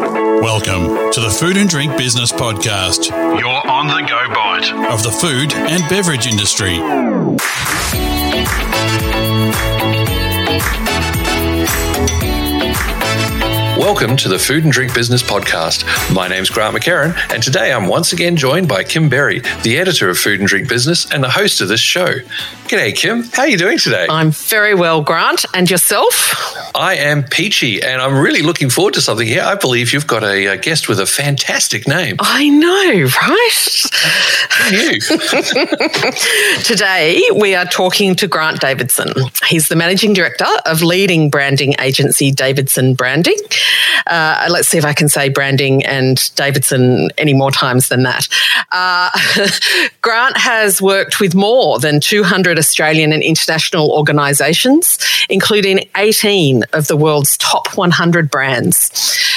Welcome 0.00 1.12
to 1.12 1.20
the 1.20 1.28
Food 1.28 1.58
and 1.58 1.68
Drink 1.68 1.94
Business 1.98 2.32
Podcast, 2.32 3.10
your 3.38 3.68
on 3.68 3.86
the 3.86 4.00
go 4.08 4.34
bite 4.34 4.90
of 4.90 5.02
the 5.02 5.10
food 5.10 5.52
and 5.52 5.86
beverage 5.90 6.26
industry. 6.26 6.78
Welcome 13.80 14.18
to 14.18 14.28
the 14.28 14.38
Food 14.38 14.64
and 14.64 14.72
Drink 14.74 14.92
Business 14.92 15.22
Podcast. 15.22 15.86
My 16.14 16.28
name's 16.28 16.50
Grant 16.50 16.76
McCarran, 16.76 17.16
and 17.32 17.42
today 17.42 17.72
I'm 17.72 17.86
once 17.86 18.12
again 18.12 18.36
joined 18.36 18.68
by 18.68 18.84
Kim 18.84 19.08
Berry, 19.08 19.40
the 19.62 19.78
editor 19.78 20.10
of 20.10 20.18
Food 20.18 20.38
and 20.38 20.46
Drink 20.46 20.68
Business 20.68 21.10
and 21.10 21.24
the 21.24 21.30
host 21.30 21.62
of 21.62 21.68
this 21.68 21.80
show. 21.80 22.18
G'day, 22.68 22.94
Kim. 22.94 23.22
How 23.22 23.42
are 23.42 23.48
you 23.48 23.56
doing 23.56 23.78
today? 23.78 24.06
I'm 24.10 24.32
very 24.32 24.74
well, 24.74 25.00
Grant. 25.00 25.46
And 25.54 25.68
yourself? 25.70 26.12
I 26.74 26.96
am 26.96 27.24
peachy, 27.24 27.82
and 27.82 28.02
I'm 28.02 28.18
really 28.18 28.42
looking 28.42 28.68
forward 28.68 28.94
to 28.94 29.00
something 29.00 29.26
here. 29.26 29.42
I 29.42 29.54
believe 29.54 29.94
you've 29.94 30.06
got 30.06 30.22
a, 30.22 30.46
a 30.46 30.56
guest 30.58 30.86
with 30.86 31.00
a 31.00 31.06
fantastic 31.06 31.88
name. 31.88 32.16
I 32.20 32.48
know, 32.50 33.08
right? 33.28 33.80
you? 34.70 35.00
Today, 36.64 37.22
we 37.34 37.54
are 37.54 37.64
talking 37.64 38.14
to 38.16 38.28
Grant 38.28 38.60
Davidson. 38.60 39.14
He's 39.48 39.68
the 39.68 39.76
managing 39.76 40.12
director 40.12 40.46
of 40.66 40.82
leading 40.82 41.30
branding 41.30 41.74
agency 41.80 42.30
Davidson 42.30 42.94
Branding. 42.94 43.38
Uh, 44.06 44.46
let's 44.50 44.68
see 44.68 44.78
if 44.78 44.84
I 44.84 44.92
can 44.92 45.08
say 45.08 45.28
branding 45.28 45.84
and 45.84 46.34
Davidson 46.36 47.10
any 47.18 47.34
more 47.34 47.50
times 47.50 47.88
than 47.88 48.02
that. 48.02 48.28
Uh, 48.72 49.10
Grant 50.02 50.36
has 50.36 50.80
worked 50.80 51.20
with 51.20 51.34
more 51.34 51.78
than 51.78 52.00
200 52.00 52.58
Australian 52.58 53.12
and 53.12 53.22
international 53.22 53.90
organisations, 53.92 54.98
including 55.28 55.88
18 55.96 56.64
of 56.72 56.86
the 56.88 56.96
world's 56.96 57.36
top 57.38 57.76
100 57.76 58.30
brands. 58.30 58.90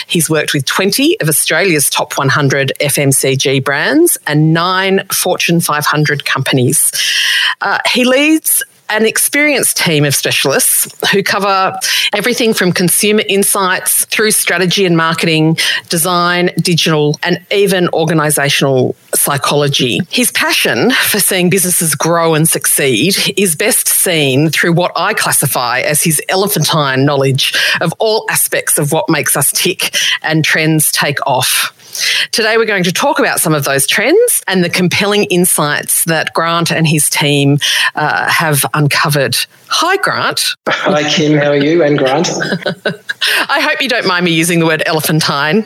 He's 0.07 0.29
worked 0.29 0.53
with 0.53 0.65
20 0.65 1.19
of 1.21 1.29
Australia's 1.29 1.89
top 1.89 2.17
100 2.17 2.73
FMCG 2.79 3.63
brands 3.63 4.17
and 4.27 4.53
nine 4.53 5.05
Fortune 5.11 5.59
500 5.59 6.25
companies. 6.25 6.91
Uh, 7.61 7.79
he 7.91 8.03
leads 8.03 8.63
an 8.93 9.07
experienced 9.07 9.75
team 9.75 10.05
of 10.05 10.13
specialists 10.13 10.87
who 11.11 11.23
cover 11.23 11.75
everything 12.13 12.53
from 12.53 12.71
consumer 12.71 13.23
insights 13.27 14.05
through 14.05 14.29
strategy 14.31 14.85
and 14.85 14.95
marketing, 14.95 15.57
design, 15.89 16.51
digital, 16.57 17.19
and 17.23 17.43
even 17.51 17.89
organizational 17.89 18.95
psychology. 19.15 19.99
His 20.11 20.31
passion 20.31 20.91
for 20.91 21.19
seeing 21.19 21.49
businesses 21.49 21.95
grow 21.95 22.35
and 22.35 22.47
succeed 22.47 23.15
is 23.35 23.55
best 23.55 23.87
seen 23.87 24.49
through 24.49 24.73
what 24.73 24.91
I 24.95 25.13
classify 25.15 25.79
as 25.79 26.03
his 26.03 26.21
elephantine 26.29 27.03
knowledge 27.03 27.55
of 27.81 27.93
all 27.97 28.27
aspects 28.29 28.77
of 28.77 28.91
what 28.91 29.09
makes 29.09 29.35
us 29.35 29.51
tick 29.51 29.95
and 30.21 30.45
trends 30.45 30.91
take 30.91 31.17
off. 31.25 31.73
Today, 32.31 32.57
we're 32.57 32.65
going 32.65 32.83
to 32.83 32.91
talk 32.91 33.19
about 33.19 33.39
some 33.39 33.53
of 33.53 33.65
those 33.65 33.85
trends 33.87 34.43
and 34.47 34.63
the 34.63 34.69
compelling 34.69 35.25
insights 35.25 36.05
that 36.05 36.33
Grant 36.33 36.71
and 36.71 36.87
his 36.87 37.09
team 37.09 37.59
uh, 37.95 38.29
have 38.29 38.65
uncovered. 38.73 39.35
Hi, 39.67 39.97
Grant. 39.97 40.55
Hi, 40.67 41.09
Kim. 41.09 41.37
How 41.37 41.49
are 41.49 41.55
you? 41.55 41.83
And 41.83 41.97
Grant. 41.97 42.29
I 43.49 43.59
hope 43.61 43.81
you 43.81 43.89
don't 43.89 44.05
mind 44.05 44.25
me 44.25 44.31
using 44.31 44.59
the 44.59 44.65
word 44.65 44.83
elephantine. 44.85 45.61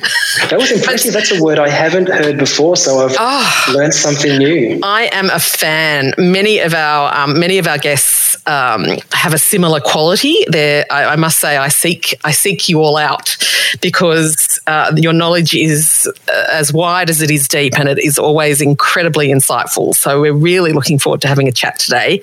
That 0.50 0.58
was 0.58 0.72
impressive. 0.72 1.14
That's 1.14 1.32
a 1.32 1.44
word 1.44 1.60
I 1.60 1.70
haven't 1.70 2.08
heard 2.08 2.38
before, 2.38 2.78
so 2.78 3.06
I've 3.06 3.16
oh, 3.20 3.74
learned 3.74 3.94
something 3.94 4.38
new. 4.38 4.80
I 4.84 5.10
am 5.12 5.30
a 5.30 5.40
fan. 5.40 6.14
Many 6.18 6.60
of 6.60 6.74
our 6.74 7.14
um, 7.14 7.40
many 7.40 7.58
of 7.58 7.68
our 7.68 7.78
guests 7.78 8.38
um, 8.48 8.86
have 9.12 9.34
a 9.34 9.38
similar 9.38 9.80
quality. 9.80 10.46
There, 10.48 10.86
I, 10.90 11.06
I, 11.06 11.16
must 11.16 11.40
say, 11.40 11.58
I 11.58 11.68
seek 11.68 12.16
I 12.24 12.32
seek 12.32 12.70
you 12.70 12.82
all 12.82 12.98
out 12.98 13.38
because 13.82 14.57
uh, 14.68 14.94
your 14.96 15.14
knowledge 15.14 15.56
is 15.56 16.12
uh, 16.28 16.46
as 16.52 16.72
wide 16.72 17.10
as 17.10 17.22
it 17.22 17.32
is 17.32 17.48
deep, 17.48 17.80
and 17.80 17.90
it 17.90 17.98
is 17.98 18.20
always 18.20 18.62
incredibly 18.62 19.30
insightful. 19.30 19.96
So 19.96 20.22
we're 20.22 20.34
really 20.34 20.74
looking 20.74 21.00
forward 21.00 21.22
to 21.22 21.28
having 21.28 21.48
a 21.48 21.52
chat 21.52 21.80
today, 21.80 22.22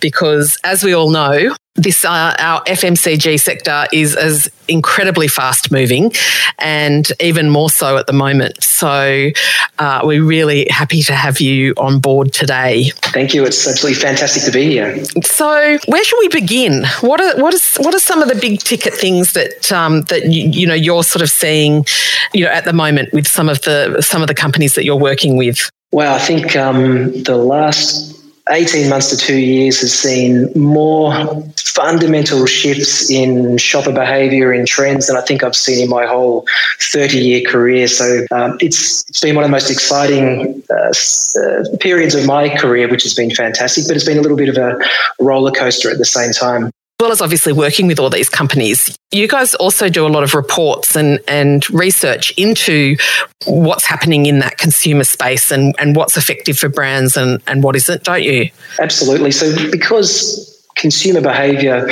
because 0.00 0.58
as 0.62 0.84
we 0.84 0.94
all 0.94 1.10
know, 1.10 1.54
this 1.76 2.04
uh, 2.04 2.34
our 2.38 2.62
FMCG 2.64 3.38
sector 3.40 3.86
is 3.92 4.16
as 4.16 4.50
incredibly 4.68 5.28
fast 5.28 5.70
moving 5.70 6.12
and 6.58 7.12
even 7.20 7.48
more 7.50 7.70
so 7.70 7.96
at 7.96 8.06
the 8.06 8.12
moment. 8.12 8.62
So 8.62 9.30
uh, 9.78 10.00
we're 10.02 10.24
really 10.24 10.66
happy 10.70 11.02
to 11.02 11.14
have 11.14 11.40
you 11.40 11.74
on 11.76 12.00
board 12.00 12.32
today. 12.32 12.90
Thank 13.02 13.34
you. 13.34 13.44
It's 13.44 13.66
absolutely 13.66 14.00
fantastic 14.00 14.42
to 14.44 14.50
be 14.50 14.64
here. 14.64 15.04
So 15.22 15.78
where 15.86 16.04
should 16.04 16.18
we 16.18 16.28
begin? 16.28 16.84
What 17.00 17.20
are 17.20 17.40
what 17.40 17.54
is 17.54 17.76
what 17.76 17.94
are 17.94 18.00
some 18.00 18.22
of 18.22 18.28
the 18.28 18.36
big 18.36 18.60
ticket 18.60 18.94
things 18.94 19.34
that 19.34 19.70
um, 19.72 20.02
that 20.02 20.26
you, 20.26 20.48
you 20.48 20.66
know 20.66 20.74
you're 20.74 21.04
sort 21.04 21.22
of 21.22 21.30
seeing 21.30 21.84
you 22.32 22.44
know 22.44 22.50
at 22.50 22.64
the 22.64 22.72
moment 22.72 23.12
with 23.12 23.26
some 23.26 23.48
of 23.48 23.62
the 23.62 24.00
some 24.00 24.22
of 24.22 24.28
the 24.28 24.34
companies 24.34 24.74
that 24.74 24.84
you're 24.84 24.96
working 24.96 25.36
with? 25.36 25.70
Well, 25.92 26.14
I 26.14 26.18
think 26.18 26.56
um, 26.56 27.22
the 27.22 27.36
last 27.36 28.15
18 28.48 28.88
months 28.88 29.10
to 29.10 29.16
two 29.16 29.38
years 29.38 29.80
has 29.80 29.92
seen 29.92 30.50
more 30.54 31.12
fundamental 31.56 32.46
shifts 32.46 33.10
in 33.10 33.58
shopper 33.58 33.92
behavior 33.92 34.52
and 34.52 34.66
trends 34.66 35.08
than 35.08 35.16
I 35.16 35.20
think 35.20 35.42
I've 35.42 35.56
seen 35.56 35.82
in 35.82 35.90
my 35.90 36.06
whole 36.06 36.46
30 36.80 37.18
year 37.18 37.40
career. 37.48 37.88
So 37.88 38.24
um, 38.30 38.56
it's, 38.60 39.08
it's 39.08 39.20
been 39.20 39.34
one 39.34 39.44
of 39.44 39.50
the 39.50 39.52
most 39.52 39.70
exciting 39.70 40.62
uh, 40.70 40.92
uh, 41.40 41.76
periods 41.78 42.14
of 42.14 42.24
my 42.24 42.48
career, 42.56 42.88
which 42.88 43.02
has 43.02 43.14
been 43.14 43.30
fantastic, 43.30 43.86
but 43.88 43.96
it's 43.96 44.06
been 44.06 44.18
a 44.18 44.22
little 44.22 44.36
bit 44.36 44.48
of 44.48 44.56
a 44.56 44.78
roller 45.18 45.50
coaster 45.50 45.90
at 45.90 45.98
the 45.98 46.04
same 46.04 46.32
time 46.32 46.70
well 47.00 47.12
as 47.12 47.20
obviously 47.20 47.52
working 47.52 47.86
with 47.86 47.98
all 47.98 48.08
these 48.08 48.28
companies, 48.28 48.96
you 49.12 49.28
guys 49.28 49.54
also 49.56 49.88
do 49.88 50.06
a 50.06 50.08
lot 50.08 50.22
of 50.22 50.34
reports 50.34 50.96
and, 50.96 51.20
and 51.28 51.68
research 51.70 52.32
into 52.38 52.96
what's 53.44 53.84
happening 53.84 54.26
in 54.26 54.38
that 54.38 54.56
consumer 54.56 55.04
space 55.04 55.50
and, 55.50 55.74
and 55.78 55.94
what's 55.94 56.16
effective 56.16 56.58
for 56.58 56.68
brands 56.68 57.16
and, 57.16 57.42
and 57.46 57.62
what 57.62 57.76
isn't, 57.76 58.04
don't 58.04 58.22
you? 58.22 58.50
Absolutely. 58.80 59.30
So, 59.30 59.70
because 59.70 60.52
consumer 60.76 61.20
behavior 61.20 61.86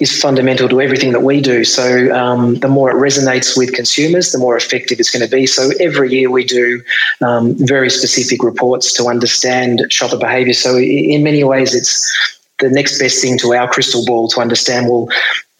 is 0.00 0.20
fundamental 0.20 0.68
to 0.68 0.80
everything 0.80 1.12
that 1.12 1.22
we 1.22 1.40
do. 1.40 1.64
So, 1.64 2.14
um, 2.14 2.56
the 2.56 2.68
more 2.68 2.90
it 2.90 2.94
resonates 2.94 3.56
with 3.56 3.72
consumers, 3.72 4.32
the 4.32 4.38
more 4.38 4.56
effective 4.56 5.00
it's 5.00 5.10
going 5.10 5.24
to 5.24 5.30
be. 5.30 5.46
So, 5.46 5.70
every 5.80 6.12
year 6.12 6.30
we 6.30 6.44
do 6.44 6.82
um, 7.22 7.54
very 7.56 7.88
specific 7.88 8.42
reports 8.42 8.92
to 8.94 9.06
understand 9.06 9.82
shopper 9.90 10.18
behavior. 10.18 10.54
So, 10.54 10.76
in 10.76 11.22
many 11.22 11.42
ways, 11.42 11.74
it's 11.74 12.40
the 12.62 12.70
next 12.70 12.98
best 12.98 13.20
thing 13.20 13.36
to 13.38 13.52
our 13.54 13.68
crystal 13.68 14.04
ball 14.04 14.28
to 14.28 14.40
understand 14.40 14.88
well 14.88 15.08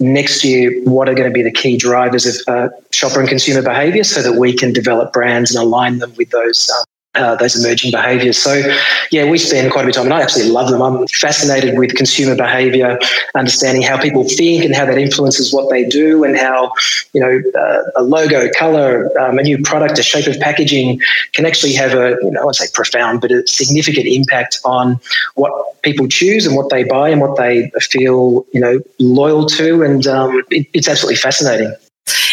next 0.01 0.45
year 0.45 0.81
what 0.85 1.09
are 1.09 1.15
going 1.15 1.29
to 1.29 1.35
be 1.35 1.43
the 1.43 1.53
key 1.53 1.77
drivers 1.77 2.27
of 2.27 2.37
uh, 2.49 2.69
shopper 2.91 3.21
and 3.21 3.29
consumer 3.29 3.63
behavior 3.63 4.05
so 4.05 4.23
that 4.23 4.39
we 4.39 4.57
can 4.57 4.73
develop 4.73 5.13
brands 5.13 5.55
and 5.55 5.63
align 5.63 5.99
them 5.99 6.13
with 6.17 6.31
those 6.31 6.71
um, 6.71 6.85
uh, 7.15 7.37
those 7.37 7.63
emerging 7.63 7.91
behaviours. 7.91 8.39
So, 8.39 8.63
yeah, 9.11 9.29
we 9.29 9.37
spend 9.39 9.71
quite 9.71 9.83
a 9.83 9.87
bit 9.87 9.97
of 9.97 10.03
time, 10.03 10.13
and 10.13 10.15
I 10.15 10.23
absolutely 10.23 10.53
love 10.53 10.71
them. 10.71 10.81
I'm 10.81 11.07
fascinated 11.09 11.79
with 11.79 11.95
consumer 11.95 12.35
behaviour, 12.35 12.99
understanding 13.35 13.83
how 13.83 14.01
people 14.01 14.25
think 14.25 14.65
and 14.65 14.75
how 14.75 14.87
that 14.87 14.99
influences 14.99 15.53
what 15.53 15.71
they 15.71 15.85
do, 15.85 16.25
and 16.25 16.37
how 16.37 16.73
you 17.13 17.21
know 17.21 17.43
uh, 17.59 17.83
a 17.97 18.03
logo, 18.03 18.49
colour, 18.59 19.11
um, 19.21 19.39
a 19.39 19.43
new 19.43 19.63
product, 19.63 19.99
a 19.99 20.03
shape 20.03 20.27
of 20.27 20.39
packaging 20.41 21.01
can 21.35 21.45
actually 21.45 21.75
have 21.75 21.93
a 21.93 22.17
you 22.23 22.31
know 22.31 22.41
I 22.41 22.45
won't 22.45 22.57
say 22.57 22.67
profound, 22.73 23.21
but 23.21 23.31
a 23.31 23.47
significant 23.47 24.07
impact 24.07 24.59
on 24.65 24.99
what 25.35 25.53
people 25.83 26.09
choose 26.09 26.47
and 26.47 26.57
what 26.57 26.71
they 26.71 26.85
buy 26.85 27.11
and 27.11 27.21
what 27.21 27.37
they 27.37 27.71
feel 27.81 28.47
you 28.53 28.61
know 28.61 28.81
loyal 28.99 29.47
to, 29.47 29.83
and 29.83 30.07
um, 30.07 30.43
it, 30.51 30.67
it's 30.73 30.89
absolutely 30.89 31.17
fascinating. 31.17 31.75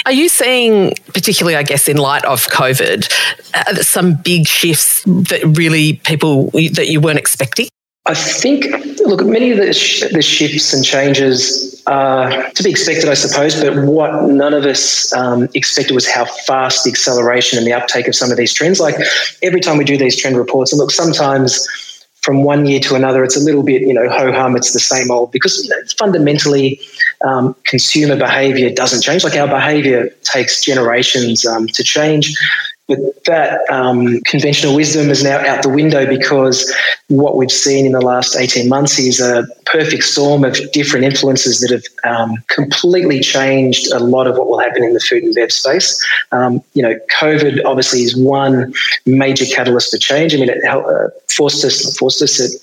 Are 0.05 0.11
you 0.11 0.29
seeing, 0.29 0.93
particularly, 1.13 1.55
I 1.55 1.63
guess, 1.63 1.87
in 1.87 1.97
light 1.97 2.25
of 2.25 2.47
COVID, 2.47 3.11
uh, 3.53 3.75
some 3.75 4.15
big 4.15 4.47
shifts 4.47 5.03
that 5.05 5.41
really 5.57 5.93
people 6.03 6.49
that 6.51 6.87
you 6.87 6.99
weren't 6.99 7.19
expecting? 7.19 7.67
I 8.05 8.15
think, 8.15 8.65
look, 9.05 9.23
many 9.23 9.51
of 9.51 9.57
the, 9.57 9.71
sh- 9.71 10.09
the 10.11 10.21
shifts 10.21 10.73
and 10.73 10.83
changes 10.83 11.83
are 11.85 12.49
to 12.49 12.63
be 12.63 12.71
expected, 12.71 13.07
I 13.07 13.13
suppose, 13.13 13.61
but 13.61 13.75
what 13.85 14.23
none 14.23 14.53
of 14.53 14.65
us 14.65 15.13
um, 15.13 15.47
expected 15.53 15.93
was 15.93 16.09
how 16.09 16.25
fast 16.25 16.85
the 16.85 16.89
acceleration 16.89 17.59
and 17.59 17.67
the 17.67 17.73
uptake 17.73 18.07
of 18.07 18.15
some 18.15 18.31
of 18.31 18.37
these 18.37 18.53
trends. 18.53 18.79
Like 18.79 18.95
every 19.43 19.59
time 19.59 19.77
we 19.77 19.83
do 19.83 19.97
these 19.97 20.19
trend 20.19 20.37
reports, 20.37 20.71
and 20.71 20.79
look, 20.79 20.91
sometimes 20.91 21.67
from 22.21 22.43
one 22.43 22.65
year 22.65 22.79
to 22.81 22.95
another, 22.95 23.23
it's 23.23 23.37
a 23.37 23.43
little 23.43 23.63
bit, 23.63 23.81
you 23.81 23.93
know, 23.93 24.09
ho 24.09 24.31
hum, 24.31 24.55
it's 24.55 24.73
the 24.73 24.79
same 24.79 25.09
old, 25.09 25.31
because 25.31 25.71
fundamentally, 25.97 26.79
um, 27.25 27.55
consumer 27.65 28.15
behavior 28.15 28.69
doesn't 28.69 29.01
change. 29.01 29.23
Like 29.23 29.35
our 29.35 29.47
behavior 29.47 30.09
takes 30.23 30.63
generations 30.63 31.45
um, 31.45 31.67
to 31.67 31.83
change. 31.83 32.33
But 32.89 33.23
that 33.25 33.61
um, 33.69 34.19
conventional 34.21 34.75
wisdom 34.75 35.11
is 35.11 35.23
now 35.23 35.37
out 35.45 35.61
the 35.61 35.69
window 35.69 36.07
because 36.07 36.75
what 37.07 37.37
we've 37.37 37.51
seen 37.51 37.85
in 37.85 37.91
the 37.91 38.01
last 38.01 38.35
18 38.35 38.67
months 38.67 38.97
is 38.97 39.21
a 39.21 39.45
perfect 39.67 40.03
storm 40.03 40.43
of 40.43 40.57
different 40.71 41.05
influences 41.05 41.59
that 41.59 41.69
have 41.69 41.83
um, 42.11 42.37
completely 42.47 43.19
changed 43.19 43.91
a 43.91 43.99
lot 43.99 44.25
of 44.25 44.37
what 44.37 44.47
will 44.47 44.59
happen 44.59 44.83
in 44.83 44.93
the 44.93 44.99
food 44.99 45.21
and 45.21 45.35
bev 45.35 45.51
space. 45.51 46.03
Um, 46.31 46.63
you 46.73 46.81
know, 46.81 46.99
COVID 47.19 47.63
obviously 47.63 48.01
is 48.01 48.17
one 48.17 48.73
major 49.05 49.45
catalyst 49.45 49.91
for 49.91 49.99
change. 49.99 50.33
I 50.33 50.37
mean, 50.37 50.49
it 50.49 50.63
uh, 50.65 51.09
forced 51.29 51.63
us, 51.63 51.95
forced 51.95 52.23
us, 52.23 52.39
it 52.39 52.59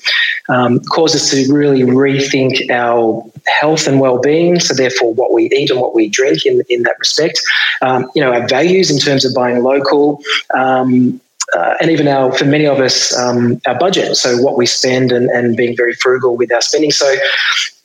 um, 0.49 0.81
caused 0.81 1.15
us 1.15 1.31
to 1.31 1.53
really 1.53 1.83
rethink 1.83 2.69
our 2.71 3.25
health 3.47 3.87
and 3.87 4.01
well-being, 4.01 4.61
so 4.61 4.75
therefore 4.75 5.15
what 5.15 5.33
we 5.33 5.49
eat 5.51 5.71
and 5.71 5.81
what 5.81 5.95
we 5.95 6.09
drink 6.09 6.45
in 6.47 6.63
in 6.69 6.83
that 6.83 6.99
respect. 6.99 7.41
Um, 7.83 8.11
you 8.15 8.23
know, 8.23 8.33
our 8.33 8.47
values 8.49 8.91
in 8.91 8.99
terms 8.99 9.25
of 9.25 9.35
buying 9.35 9.63
local. 9.63 10.21
Um, 10.55 11.21
uh, 11.55 11.75
and 11.81 11.91
even 11.91 12.09
our, 12.09 12.33
for 12.33 12.45
many 12.45 12.67
of 12.67 12.81
us, 12.81 13.17
um, 13.17 13.61
our 13.67 13.79
budget. 13.79 14.17
So 14.17 14.37
what 14.41 14.57
we 14.57 14.67
spend 14.67 15.13
and, 15.13 15.29
and 15.31 15.57
being 15.57 15.77
very 15.77 15.95
frugal 15.95 16.37
with 16.37 16.53
our 16.53 16.61
spending. 16.61 16.91
So 16.91 17.15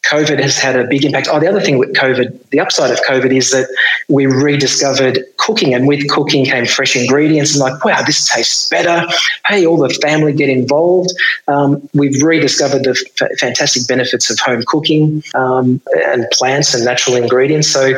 COVID 0.05 0.41
has 0.41 0.57
had 0.57 0.75
a 0.75 0.85
big 0.85 1.05
impact. 1.05 1.27
Oh, 1.31 1.39
the 1.39 1.47
other 1.47 1.61
thing 1.61 1.77
with 1.77 1.93
COVID, 1.93 2.49
the 2.49 2.59
upside 2.59 2.91
of 2.91 2.99
COVID 3.07 3.33
is 3.33 3.51
that 3.51 3.67
we 4.09 4.25
rediscovered 4.25 5.23
cooking, 5.37 5.73
and 5.73 5.87
with 5.87 6.09
cooking 6.09 6.43
came 6.43 6.65
fresh 6.65 6.95
ingredients. 6.95 7.53
And 7.53 7.61
like, 7.61 7.85
wow, 7.85 8.01
this 8.01 8.27
tastes 8.27 8.67
better. 8.67 9.07
Hey, 9.47 9.65
all 9.65 9.77
the 9.77 9.93
family 10.01 10.33
get 10.33 10.49
involved. 10.49 11.11
Um, 11.47 11.87
we've 11.93 12.21
rediscovered 12.21 12.83
the 12.83 12.97
f- 13.21 13.39
fantastic 13.39 13.87
benefits 13.87 14.29
of 14.29 14.39
home 14.39 14.63
cooking 14.65 15.23
um, 15.35 15.79
and 15.93 16.25
plants 16.31 16.73
and 16.73 16.83
natural 16.83 17.15
ingredients. 17.15 17.69
So, 17.69 17.93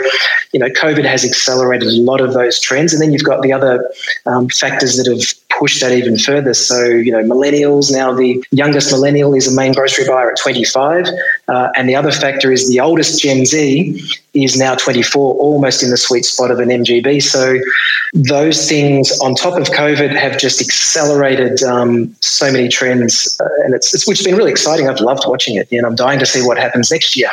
you 0.51 0.59
know, 0.59 0.69
COVID 0.69 1.05
has 1.05 1.23
accelerated 1.25 1.87
a 1.87 2.01
lot 2.01 2.19
of 2.21 2.33
those 2.33 2.59
trends. 2.59 2.93
And 2.93 3.01
then 3.01 3.13
you've 3.13 3.23
got 3.23 3.41
the 3.41 3.53
other 3.53 3.89
um, 4.25 4.49
factors 4.49 4.97
that 4.97 5.07
have 5.07 5.42
push 5.63 5.79
that 5.79 5.93
even 5.93 6.17
further. 6.17 6.53
So, 6.53 6.83
you 6.83 7.09
know, 7.13 7.23
millennials 7.23 7.89
now, 7.89 8.13
the 8.13 8.43
youngest 8.51 8.91
millennial 8.91 9.33
is 9.33 9.47
a 9.47 9.55
main 9.55 9.71
grocery 9.71 10.05
buyer 10.05 10.31
at 10.31 10.37
25. 10.37 11.05
Uh, 11.47 11.69
and 11.77 11.87
the 11.87 11.95
other 11.95 12.11
factor 12.11 12.51
is 12.51 12.67
the 12.67 12.81
oldest 12.81 13.21
Gen 13.21 13.45
Z 13.45 13.63
is 14.33 14.57
now 14.57 14.75
24, 14.75 15.35
almost 15.35 15.83
in 15.83 15.89
the 15.89 15.97
sweet 15.97 16.25
spot 16.25 16.51
of 16.51 16.59
an 16.59 16.69
MGB. 16.69 17.21
So, 17.21 17.59
those 18.13 18.69
things 18.69 19.11
on 19.21 19.33
top 19.33 19.59
of 19.59 19.67
COVID 19.69 20.15
have 20.15 20.37
just 20.37 20.61
accelerated 20.61 21.63
um, 21.63 22.15
so 22.21 22.51
many 22.51 22.67
trends. 22.67 23.39
Uh, 23.39 23.49
and 23.65 23.73
it's, 23.73 23.93
it's, 23.93 24.07
which 24.07 24.19
has 24.19 24.25
been 24.25 24.35
really 24.35 24.51
exciting. 24.51 24.87
I've 24.87 24.99
loved 24.99 25.23
watching 25.25 25.55
it. 25.55 25.67
And 25.71 25.85
I'm 25.85 25.95
dying 25.95 26.19
to 26.19 26.25
see 26.25 26.45
what 26.45 26.57
happens 26.57 26.91
next 26.91 27.17
year. 27.17 27.29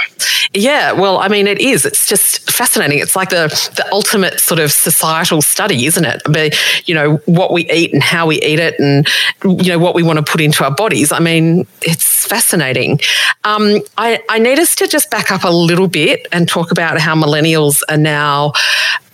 Yeah, 0.55 0.93
well, 0.93 1.19
I 1.19 1.29
mean, 1.29 1.47
it 1.47 1.61
is. 1.61 1.85
It's 1.85 2.06
just 2.06 2.50
fascinating. 2.50 2.99
It's 2.99 3.14
like 3.14 3.29
the, 3.29 3.49
the 3.76 3.87
ultimate 3.93 4.41
sort 4.41 4.58
of 4.58 4.73
societal 4.73 5.43
study, 5.43 5.85
isn't 5.87 6.05
it? 6.05 6.23
But, 6.25 6.56
you 6.88 6.94
know, 6.94 7.17
what 7.26 7.53
we 7.53 7.70
eat 7.70 7.93
and 7.93 8.03
how 8.03 8.26
we 8.26 8.41
eat 8.43 8.58
it 8.58 8.79
and, 8.81 9.06
you 9.44 9.69
know, 9.69 9.79
what 9.79 9.94
we 9.94 10.03
want 10.03 10.19
to 10.19 10.25
put 10.25 10.41
into 10.41 10.64
our 10.64 10.75
bodies. 10.75 11.12
I 11.12 11.19
mean, 11.19 11.67
it's 11.82 12.26
fascinating. 12.26 13.00
Um, 13.44 13.81
I, 13.99 14.23
I 14.29 14.38
need 14.38 14.58
us 14.58 14.75
to 14.76 14.88
just 14.88 15.11
back 15.11 15.31
up 15.31 15.44
a 15.44 15.50
little 15.50 15.88
bit 15.88 16.26
and 16.32 16.49
talk 16.49 16.70
about 16.70 16.90
how 16.99 17.15
millennials 17.15 17.83
are 17.89 17.97
now, 17.97 18.53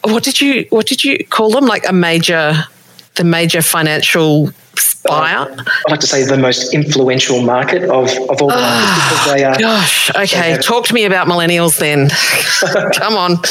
what 0.04 0.22
did 0.22 0.40
you, 0.40 0.66
what 0.70 0.86
did 0.86 1.04
you 1.04 1.24
call 1.26 1.50
them? 1.50 1.66
Like 1.66 1.88
a 1.88 1.92
major, 1.92 2.64
the 3.16 3.24
major 3.24 3.62
financial 3.62 4.50
buyer? 5.06 5.50
Uh, 5.50 5.64
I 5.88 5.90
like 5.90 6.00
to 6.00 6.06
say 6.06 6.24
the 6.24 6.36
most 6.36 6.74
influential 6.74 7.42
market 7.42 7.84
of, 7.84 8.08
of 8.28 8.42
all 8.42 8.48
the 8.48 8.56
markets 8.56 9.08
because 9.08 9.32
they 9.32 9.44
are. 9.44 9.58
Gosh, 9.58 10.10
okay. 10.10 10.50
Have, 10.52 10.62
Talk 10.62 10.86
to 10.86 10.94
me 10.94 11.04
about 11.04 11.26
millennials 11.26 11.78
then. 11.78 12.08
Come 12.94 13.16
on. 13.16 13.42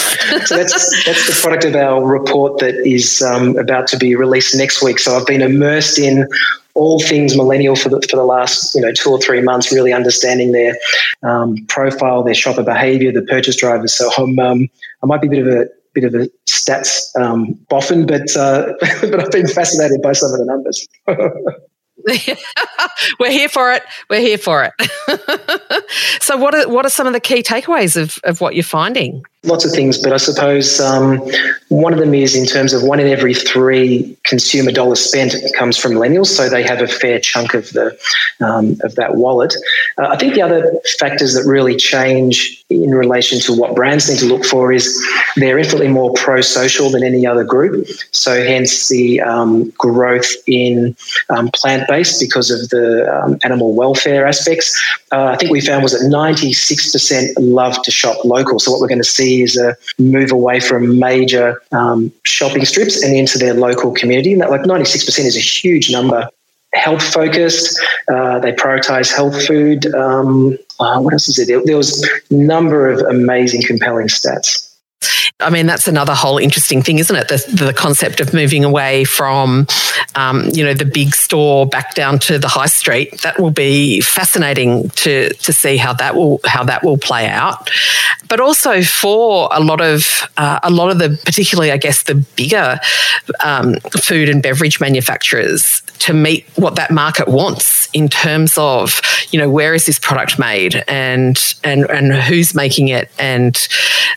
so 0.46 0.58
that's 0.58 1.06
that's 1.06 1.28
the 1.28 1.38
product 1.42 1.66
of 1.66 1.76
our 1.76 2.06
report 2.06 2.60
that 2.60 2.76
is 2.86 3.22
um, 3.22 3.58
about 3.58 3.88
to 3.88 3.98
be 3.98 4.16
released 4.16 4.56
next 4.56 4.84
week. 4.84 5.00
So 5.00 5.18
I've 5.18 5.26
been 5.26 5.42
immersed 5.42 6.00
in 6.00 6.28
all 6.76 7.00
things 7.00 7.36
millennial 7.36 7.76
for 7.76 7.90
the 7.90 8.02
for 8.10 8.18
the 8.18 8.26
last 8.26 8.76
you 8.76 8.82
know 8.82 8.92
two 8.92 9.10
or 9.10 9.20
three 9.20 9.42
months, 9.42 9.72
really 9.72 9.94
understanding 9.94 10.52
their 10.52 10.78
um, 11.24 11.58
profile, 11.68 12.24
their 12.24 12.36
shopper 12.36 12.64
behaviour, 12.64 13.12
the 13.12 13.24
purchase 13.24 13.56
drivers. 13.56 13.94
So 13.94 14.12
I'm 14.18 14.38
um, 14.40 14.70
I 15.02 15.08
might 15.08 15.22
be 15.22 15.28
a 15.28 15.32
bit 15.32 15.40
of 15.40 15.48
a 15.48 15.68
bit 15.94 16.04
of 16.04 16.14
a 16.14 16.30
stats 16.46 17.16
um, 17.20 17.54
boffin, 17.70 18.06
but 18.06 18.36
uh, 18.36 18.74
but 19.02 19.20
I've 19.20 19.32
been 19.32 19.48
fascinated 19.48 20.02
by 20.02 20.14
some 20.14 20.32
of 20.32 20.38
the 20.38 20.46
numbers. 20.46 20.88
We're 23.20 23.32
here 23.32 23.50
for 23.50 23.72
it. 23.72 23.82
We're 24.10 24.20
here 24.20 24.38
for 24.38 24.64
it. 24.64 24.74
so, 26.22 26.38
what 26.38 26.54
are 26.54 26.70
what 26.70 26.86
are 26.86 26.90
some 26.90 27.08
of 27.08 27.14
the 27.14 27.20
key 27.20 27.42
takeaways 27.42 28.00
of, 28.00 28.20
of 28.24 28.42
what 28.42 28.54
you're 28.54 28.64
finding? 28.64 29.24
Lots 29.46 29.64
of 29.64 29.72
things, 29.72 29.98
but 29.98 30.12
I 30.12 30.18
suppose 30.18 30.80
um, 30.80 31.22
one 31.70 31.94
of 31.94 32.00
them 32.00 32.14
is 32.14 32.36
in 32.36 32.46
terms 32.46 32.74
of 32.74 32.84
one 32.84 33.00
in 33.00 33.08
every 33.08 33.34
three 33.34 34.18
consumer 34.24 34.72
dollars 34.72 35.00
spent 35.00 35.36
comes 35.56 35.78
from 35.78 35.94
millennials, 35.94 36.28
so 36.28 36.50
they 36.50 36.64
have 36.64 36.82
a 36.82 36.88
fair 36.88 37.20
chunk 37.20 37.54
of 37.54 37.70
the 37.72 37.98
um, 38.40 38.78
of 38.84 38.96
that 38.96 39.16
wallet. 39.16 39.54
Uh, 39.98 40.08
I 40.08 40.18
think 40.18 40.34
the 40.34 40.42
other 40.42 40.74
factors 41.00 41.34
that 41.36 41.44
really 41.48 41.76
change 41.76 42.64
in 42.70 42.96
relation 42.96 43.40
to 43.42 43.54
what 43.54 43.76
brands 43.76 44.10
need 44.10 44.20
to 44.20 44.26
look 44.26 44.44
for 44.46 44.72
is 44.72 45.04
they're 45.36 45.60
infinitely 45.60 45.90
more 45.90 46.12
pro-social 46.14 46.90
than 46.90 47.04
any 47.04 47.28
other 47.28 47.44
group. 47.44 47.88
So, 48.12 48.44
hence 48.44 48.90
the 48.90 49.22
um, 49.22 49.70
growth 49.72 50.32
in 50.48 50.96
um, 51.30 51.50
plant-based 51.54 52.20
because 52.20 52.52
of 52.52 52.70
the 52.70 53.08
um, 53.14 53.38
animal 53.44 53.74
welfare 53.76 54.26
aspects. 54.26 54.76
Uh, 55.12 55.26
I 55.26 55.36
think 55.36 55.52
we 55.52 55.62
found 55.62 55.84
was 55.84 55.92
that 55.92 56.10
96% 56.10 57.34
love 57.38 57.82
to 57.84 57.92
shop 57.92 58.24
local. 58.26 58.60
So, 58.60 58.72
what 58.72 58.82
we're 58.82 58.88
going 58.88 58.98
to 59.00 59.04
see 59.04 59.35
is 59.42 59.58
a 59.58 59.76
move 59.98 60.32
away 60.32 60.60
from 60.60 61.00
major 61.00 61.62
um, 61.72 62.12
shopping 62.24 62.66
strips 62.66 63.04
and 63.04 63.16
into 63.16 63.38
their 63.38 63.54
local 63.54 63.92
community. 63.92 64.34
And 64.34 64.42
that 64.42 64.50
like 64.50 64.62
96% 64.62 65.20
is 65.26 65.36
a 65.36 65.40
huge 65.40 65.92
number. 65.92 66.28
Health 66.74 67.04
focused, 67.04 67.80
uh, 68.10 68.40
they 68.40 68.52
prioritize 68.52 69.14
health 69.14 69.46
food. 69.46 69.94
Um, 69.96 70.58
uh, 70.80 71.00
what 71.00 71.14
else 71.14 71.30
is 71.30 71.40
it? 71.40 71.48
There, 71.48 71.64
there 71.64 71.78
was 71.78 72.04
a 72.04 72.34
number 72.34 72.90
of 72.90 73.00
amazing, 73.00 73.64
compelling 73.64 74.08
stats. 74.08 74.65
I 75.40 75.50
mean, 75.50 75.66
that's 75.66 75.88
another 75.88 76.14
whole 76.14 76.38
interesting 76.38 76.82
thing, 76.82 77.00
isn't 77.00 77.16
it? 77.16 77.28
The, 77.28 77.66
the 77.66 77.74
concept 77.74 78.20
of 78.20 78.34
moving 78.34 78.64
away 78.64 79.04
from, 79.04 79.68
um, 80.16 80.50
you 80.54 80.64
know, 80.64 80.74
the 80.74 80.86
big 80.86 81.14
store 81.14 81.66
back 81.66 81.94
down 81.94 82.20
to 82.20 82.40
the 82.40 82.48
high 82.48 82.68
street. 82.68 83.22
That 83.22 83.40
will 83.40 83.52
be 83.52 84.02
fascinating 84.02 84.90
to 84.90 85.34
to 85.34 85.54
see 85.54 85.78
how 85.78 85.94
that 85.94 86.16
will 86.16 86.40
how 86.46 86.64
that 86.64 86.84
will 86.84 86.98
play 86.98 87.28
out. 87.28 87.70
But 88.28 88.40
also 88.40 88.82
for 88.82 89.50
a 89.52 89.60
lot 89.60 89.82
of 89.82 90.30
uh, 90.38 90.60
a 90.64 90.70
lot 90.70 90.90
of 90.90 91.00
the, 91.00 91.20
particularly, 91.26 91.72
I 91.72 91.78
guess, 91.78 92.04
the 92.04 92.16
bigger 92.36 92.80
um, 93.44 93.76
food 94.02 94.30
and 94.30 94.42
beverage 94.42 94.80
manufacturers 94.80 95.82
to 96.00 96.14
meet 96.14 96.46
what 96.56 96.76
that 96.76 96.92
market 96.92 97.28
wants 97.28 97.88
in 97.94 98.10
terms 98.10 98.58
of, 98.58 99.02
you 99.32 99.40
know, 99.40 99.50
where 99.50 99.74
is 99.74 99.86
this 99.86 100.00
product 100.00 100.38
made 100.40 100.84
and 100.88 101.56
and 101.64 101.90
and 101.90 102.14
who's 102.14 102.56
making 102.56 102.88
it, 102.88 103.10
and 103.20 103.68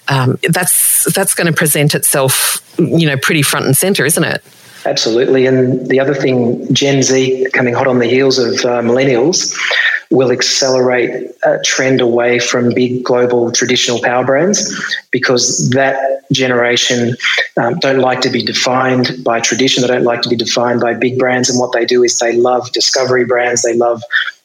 um, 0.08 0.38
that's 0.48 0.77
that's 1.14 1.34
going 1.34 1.46
to 1.46 1.52
present 1.52 1.94
itself, 1.94 2.62
you 2.78 3.06
know, 3.06 3.16
pretty 3.16 3.42
front 3.42 3.66
and 3.66 3.76
center, 3.76 4.04
isn't 4.04 4.24
it? 4.24 4.42
Absolutely. 4.84 5.46
And 5.46 5.86
the 5.88 6.00
other 6.00 6.14
thing, 6.14 6.72
Gen 6.72 7.02
Z 7.02 7.48
coming 7.52 7.74
hot 7.74 7.86
on 7.86 7.98
the 7.98 8.06
heels 8.06 8.38
of 8.38 8.54
uh, 8.64 8.80
millennials 8.80 9.54
will 10.10 10.30
accelerate 10.30 11.30
a 11.44 11.58
trend 11.64 12.00
away 12.00 12.38
from 12.38 12.72
big 12.72 13.04
global 13.04 13.52
traditional 13.52 14.00
power 14.00 14.24
brands 14.24 14.72
because 15.10 15.68
that 15.70 16.22
generation 16.32 17.14
um, 17.58 17.78
don't 17.80 17.98
like 17.98 18.20
to 18.22 18.30
be 18.30 18.42
defined 18.42 19.22
by 19.22 19.40
tradition. 19.40 19.82
They 19.82 19.88
don't 19.88 20.04
like 20.04 20.22
to 20.22 20.28
be 20.28 20.36
defined 20.36 20.80
by 20.80 20.94
big 20.94 21.18
brands. 21.18 21.50
And 21.50 21.58
what 21.60 21.72
they 21.72 21.84
do 21.84 22.02
is 22.02 22.18
they 22.18 22.36
love 22.36 22.72
discovery 22.72 23.24
brands. 23.24 23.62
They 23.62 23.74
love 23.74 24.02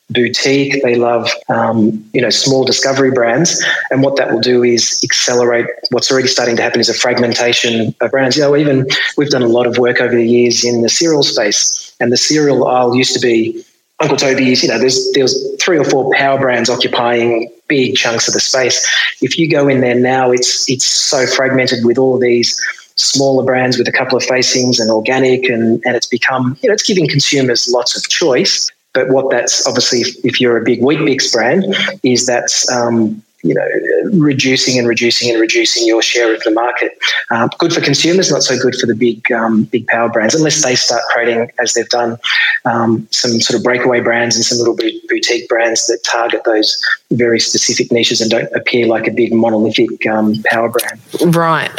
boutique. 0.10 0.82
They 0.84 0.96
love, 0.96 1.30
um, 1.50 2.04
you 2.14 2.22
know, 2.22 2.30
small 2.30 2.64
discovery 2.64 3.12
brands. 3.12 3.64
And 3.90 4.04
what 4.04 4.16
that 4.18 4.32
will 4.32 4.42
do 4.42 4.64
is 4.64 5.02
accelerate 5.04 5.66
what's 5.92 6.12
already 6.12 6.28
starting 6.28 6.56
to 6.58 6.62
happen 6.62 6.80
is 6.80 6.90
a 6.90 6.94
fragmentation 6.94 7.96
of 8.02 8.12
brands. 8.12 8.36
You 8.36 8.44
know, 8.44 8.56
even 8.56 8.88
we've 9.18 9.30
done 9.30 9.44
a 9.44 9.48
lot 9.48 9.68
of 9.68 9.78
work 9.78 10.02
over 10.02 10.16
the 10.16 10.28
years 10.28 10.64
in 10.64 10.82
the 10.82 10.90
cereal 10.90 11.24
space, 11.24 11.96
and 12.00 12.12
the 12.12 12.18
cereal 12.18 12.68
aisle 12.68 12.96
used 12.96 13.14
to 13.14 13.20
be 13.20 13.64
Uncle 14.00 14.18
Tobys. 14.18 14.62
You 14.62 14.70
know, 14.70 14.80
there's 14.80 15.12
there 15.14 15.24
was 15.24 15.56
three 15.62 15.78
or 15.78 15.86
four 15.86 16.12
power 16.14 16.40
brands 16.40 16.70
occupying 16.70 17.52
big 17.68 17.96
chunks 17.96 18.28
of 18.28 18.34
the 18.34 18.40
space. 18.40 18.88
If 19.22 19.38
you 19.38 19.50
go 19.50 19.68
in 19.68 19.82
there 19.82 19.96
now, 19.96 20.32
it's 20.32 20.70
it's 20.70 20.86
so 20.86 21.26
fragmented 21.26 21.86
with 21.86 21.98
all 21.98 22.20
these 22.20 22.60
smaller 22.96 23.44
brands 23.44 23.78
with 23.78 23.88
a 23.88 23.92
couple 23.92 24.16
of 24.16 24.24
facings 24.24 24.80
and 24.80 24.92
organic 24.92 25.50
and, 25.50 25.82
and 25.84 25.96
it's 25.96 26.06
become 26.06 26.56
you 26.62 26.70
know 26.70 26.74
it's 26.74 26.84
giving 26.84 27.08
consumers 27.08 27.68
lots 27.72 27.98
of 27.98 28.08
choice 28.08 28.70
but 28.94 29.10
what 29.10 29.30
that's 29.30 29.68
obviously, 29.68 30.02
if, 30.02 30.26
if 30.26 30.42
you're 30.42 30.58
a 30.58 30.64
big 30.64 30.82
Weet-Bix 30.82 31.34
brand, 31.34 31.76
is 32.04 32.26
that's 32.26 32.72
um, 32.72 33.22
you 33.44 33.54
know 33.54 33.68
reducing 34.14 34.80
and 34.80 34.88
reducing 34.88 35.30
and 35.30 35.40
reducing 35.40 35.86
your 35.86 36.02
share 36.02 36.34
of 36.34 36.42
the 36.44 36.52
market. 36.52 36.98
Um, 37.30 37.50
good 37.58 37.74
for 37.74 37.82
consumers, 37.82 38.32
not 38.32 38.44
so 38.44 38.58
good 38.58 38.76
for 38.76 38.88
the 38.88 38.96
big 38.96 39.32
um, 39.32 39.66
big 39.66 39.86
power 39.88 40.10
brands, 40.10 40.34
unless 40.36 40.64
they 40.64 40.76
start 40.76 41.02
creating, 41.12 41.52
as 41.60 41.74
they've 41.74 41.90
done, 41.90 42.18
um, 42.66 43.08
some 43.12 43.40
sort 43.42 43.58
of 43.58 43.64
breakaway 43.64 44.00
brands 44.00 44.36
and 44.36 44.46
some 44.46 44.58
little 44.58 44.76
boutique 44.76 45.48
brands 45.50 45.88
that 45.88 46.00
target 46.04 46.44
those 46.46 46.82
very 47.12 47.40
specific 47.40 47.92
niches 47.92 48.22
and 48.22 48.32
don't 48.32 48.52
appear 48.54 48.88
like 48.88 49.08
a 49.08 49.12
big 49.12 49.34
monolithic 49.34 50.06
um, 50.08 50.36
power 50.46 50.70
brand. 50.70 51.36
Right, 51.36 51.72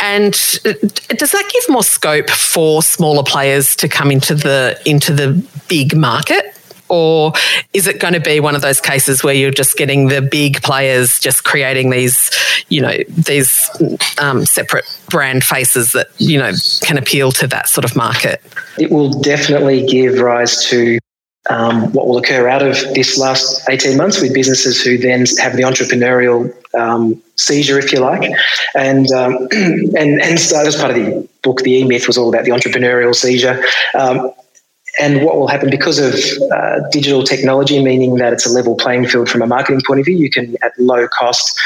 and 0.00 0.34
uh, 0.64 0.72
does 1.16 1.32
that 1.32 1.50
give 1.52 1.68
more 1.68 1.84
scope 1.84 2.30
for 2.30 2.82
smaller 2.82 3.22
players 3.22 3.76
to 3.76 3.88
come 3.88 4.10
into 4.10 4.34
the 4.34 4.80
into 4.86 5.12
the 5.12 5.44
big 5.68 5.96
market? 5.96 6.56
Or 6.90 7.32
is 7.72 7.86
it 7.86 8.00
going 8.00 8.14
to 8.14 8.20
be 8.20 8.40
one 8.40 8.54
of 8.54 8.62
those 8.62 8.80
cases 8.80 9.22
where 9.22 9.34
you're 9.34 9.50
just 9.50 9.76
getting 9.76 10.08
the 10.08 10.20
big 10.20 10.60
players 10.62 11.18
just 11.18 11.44
creating 11.44 11.90
these, 11.90 12.30
you 12.68 12.82
know, 12.82 12.96
these 13.08 13.70
um, 14.18 14.44
separate 14.44 14.84
brand 15.08 15.44
faces 15.44 15.92
that, 15.92 16.08
you 16.18 16.38
know, 16.38 16.52
can 16.82 16.98
appeal 16.98 17.32
to 17.32 17.46
that 17.46 17.68
sort 17.68 17.84
of 17.84 17.96
market? 17.96 18.42
It 18.78 18.90
will 18.90 19.10
definitely 19.20 19.86
give 19.86 20.18
rise 20.20 20.64
to 20.66 20.98
um, 21.48 21.92
what 21.92 22.06
will 22.06 22.18
occur 22.18 22.48
out 22.48 22.62
of 22.62 22.76
this 22.94 23.18
last 23.18 23.68
18 23.68 23.96
months 23.96 24.20
with 24.20 24.34
businesses 24.34 24.82
who 24.82 24.98
then 24.98 25.24
have 25.38 25.56
the 25.56 25.62
entrepreneurial 25.62 26.52
um, 26.74 27.20
seizure, 27.36 27.78
if 27.78 27.92
you 27.92 28.00
like. 28.00 28.30
And, 28.76 29.10
um, 29.12 29.48
and, 29.52 30.20
and 30.20 30.38
so 30.38 30.60
as 30.60 30.76
part 30.76 30.90
of 30.90 30.96
the 30.96 31.28
book, 31.42 31.62
The 31.62 31.72
E 31.72 31.84
Myth 31.84 32.06
was 32.06 32.18
all 32.18 32.28
about 32.28 32.44
the 32.44 32.50
entrepreneurial 32.50 33.14
seizure. 33.14 33.62
Um, 33.98 34.32
and 34.98 35.24
what 35.24 35.36
will 35.36 35.48
happen 35.48 35.70
because 35.70 35.98
of 35.98 36.14
uh, 36.50 36.80
digital 36.90 37.22
technology, 37.22 37.82
meaning 37.82 38.16
that 38.16 38.32
it's 38.32 38.46
a 38.46 38.50
level 38.50 38.76
playing 38.76 39.06
field 39.06 39.28
from 39.28 39.42
a 39.42 39.46
marketing 39.46 39.82
point 39.86 40.00
of 40.00 40.06
view, 40.06 40.16
you 40.16 40.30
can 40.30 40.56
at 40.62 40.72
low 40.78 41.06
cost 41.08 41.58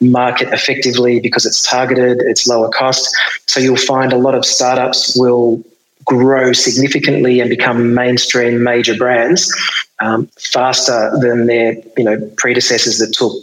market 0.00 0.52
effectively 0.52 1.20
because 1.20 1.46
it's 1.46 1.68
targeted, 1.68 2.18
it's 2.20 2.46
lower 2.46 2.68
cost. 2.68 3.14
So 3.46 3.60
you'll 3.60 3.76
find 3.76 4.12
a 4.12 4.18
lot 4.18 4.34
of 4.34 4.44
startups 4.44 5.16
will 5.16 5.62
grow 6.04 6.52
significantly 6.52 7.40
and 7.40 7.50
become 7.50 7.94
mainstream 7.94 8.62
major 8.62 8.96
brands 8.96 9.52
um, 10.00 10.26
faster 10.38 11.10
than 11.20 11.46
their 11.46 11.74
you 11.96 12.04
know 12.04 12.18
predecessors 12.36 12.98
that 12.98 13.12
took 13.12 13.34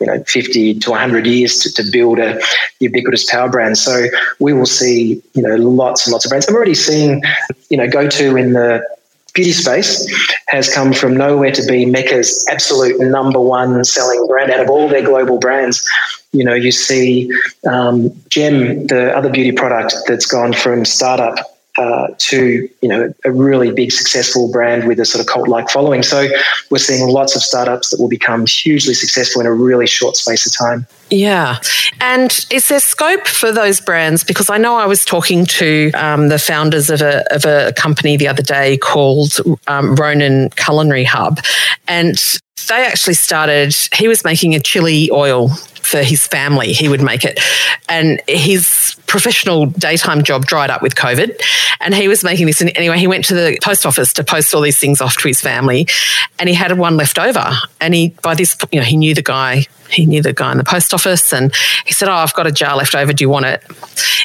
you 0.00 0.06
know 0.06 0.22
50 0.24 0.78
to 0.78 0.90
100 0.90 1.26
years 1.26 1.58
to, 1.60 1.72
to 1.72 1.90
build 1.90 2.18
a 2.18 2.40
ubiquitous 2.80 3.30
power 3.30 3.48
brand 3.48 3.76
so 3.76 4.06
we 4.38 4.52
will 4.52 4.66
see 4.66 5.22
you 5.34 5.42
know 5.42 5.56
lots 5.56 6.06
and 6.06 6.12
lots 6.12 6.24
of 6.24 6.30
brands 6.30 6.48
i'm 6.48 6.54
already 6.54 6.74
seeing 6.74 7.22
you 7.70 7.76
know 7.76 7.88
GoTo 7.88 8.36
in 8.36 8.52
the 8.52 8.82
beauty 9.34 9.52
space 9.52 10.10
has 10.48 10.72
come 10.72 10.92
from 10.92 11.16
nowhere 11.16 11.52
to 11.52 11.64
be 11.66 11.86
Mecca's 11.86 12.44
absolute 12.50 13.00
number 13.00 13.38
one 13.38 13.84
selling 13.84 14.26
brand 14.26 14.50
out 14.50 14.60
of 14.60 14.68
all 14.68 14.88
their 14.88 15.02
global 15.02 15.38
brands. 15.38 15.88
You 16.32 16.44
know, 16.44 16.54
you 16.54 16.72
see 16.72 17.30
um, 17.64 18.10
Gem, 18.30 18.88
the 18.88 19.16
other 19.16 19.30
beauty 19.30 19.52
product 19.52 19.94
that's 20.08 20.26
gone 20.26 20.52
from 20.52 20.84
startup 20.84 21.36
uh, 21.78 22.08
to 22.18 22.68
you 22.82 22.88
know 22.88 23.14
a 23.24 23.30
really 23.30 23.70
big 23.70 23.92
successful 23.92 24.50
brand 24.50 24.88
with 24.88 24.98
a 24.98 25.04
sort 25.04 25.20
of 25.20 25.32
cult 25.32 25.48
like 25.48 25.70
following. 25.70 26.02
So 26.02 26.28
we're 26.70 26.78
seeing 26.78 27.08
lots 27.08 27.36
of 27.36 27.42
startups 27.42 27.90
that 27.90 28.00
will 28.00 28.08
become 28.08 28.46
hugely 28.46 28.94
successful 28.94 29.40
in 29.40 29.46
a 29.46 29.52
really 29.52 29.86
short 29.86 30.16
space 30.16 30.44
of 30.44 30.56
time. 30.56 30.86
Yeah. 31.10 31.58
And 32.00 32.46
is 32.50 32.68
there 32.68 32.80
scope 32.80 33.26
for 33.26 33.52
those 33.52 33.80
brands? 33.80 34.24
Because 34.24 34.50
I 34.50 34.58
know 34.58 34.76
I 34.76 34.86
was 34.86 35.04
talking 35.04 35.46
to 35.46 35.90
um, 35.92 36.28
the 36.28 36.38
founders 36.38 36.90
of 36.90 37.00
a, 37.00 37.24
of 37.34 37.44
a 37.46 37.72
company 37.74 38.16
the 38.16 38.28
other 38.28 38.42
day 38.42 38.76
called 38.76 39.36
um, 39.68 39.94
Ronan 39.94 40.50
Culinary 40.50 41.04
Hub, 41.04 41.40
and 41.86 42.18
they 42.68 42.84
actually 42.84 43.14
started, 43.14 43.74
he 43.94 44.08
was 44.08 44.24
making 44.24 44.54
a 44.54 44.60
chili 44.60 45.10
oil 45.10 45.50
for 45.88 46.02
his 46.02 46.26
family. 46.26 46.72
He 46.72 46.88
would 46.88 47.02
make 47.02 47.24
it. 47.24 47.40
And 47.88 48.20
his 48.28 48.96
professional 49.06 49.66
daytime 49.66 50.22
job 50.22 50.46
dried 50.46 50.70
up 50.70 50.82
with 50.82 50.94
COVID. 50.94 51.40
And 51.80 51.94
he 51.94 52.08
was 52.08 52.22
making 52.22 52.46
this. 52.46 52.60
And 52.60 52.76
anyway, 52.76 52.98
he 52.98 53.06
went 53.06 53.24
to 53.26 53.34
the 53.34 53.58
post 53.62 53.86
office 53.86 54.12
to 54.14 54.24
post 54.24 54.54
all 54.54 54.60
these 54.60 54.78
things 54.78 55.00
off 55.00 55.16
to 55.18 55.28
his 55.28 55.40
family. 55.40 55.86
And 56.38 56.48
he 56.48 56.54
had 56.54 56.76
one 56.78 56.96
left 56.96 57.18
over. 57.18 57.50
And 57.80 57.94
he, 57.94 58.14
by 58.22 58.34
this, 58.34 58.56
you 58.70 58.80
know, 58.80 58.84
he 58.84 58.96
knew 58.96 59.14
the 59.14 59.22
guy. 59.22 59.64
He 59.90 60.04
knew 60.04 60.22
the 60.22 60.32
guy 60.32 60.52
in 60.52 60.58
the 60.58 60.64
post 60.64 60.92
office 60.92 61.32
and 61.32 61.54
he 61.86 61.94
said, 61.94 62.08
Oh, 62.08 62.12
I've 62.12 62.34
got 62.34 62.46
a 62.46 62.52
jar 62.52 62.76
left 62.76 62.94
over. 62.94 63.12
Do 63.14 63.24
you 63.24 63.30
want 63.30 63.46
it? 63.46 63.64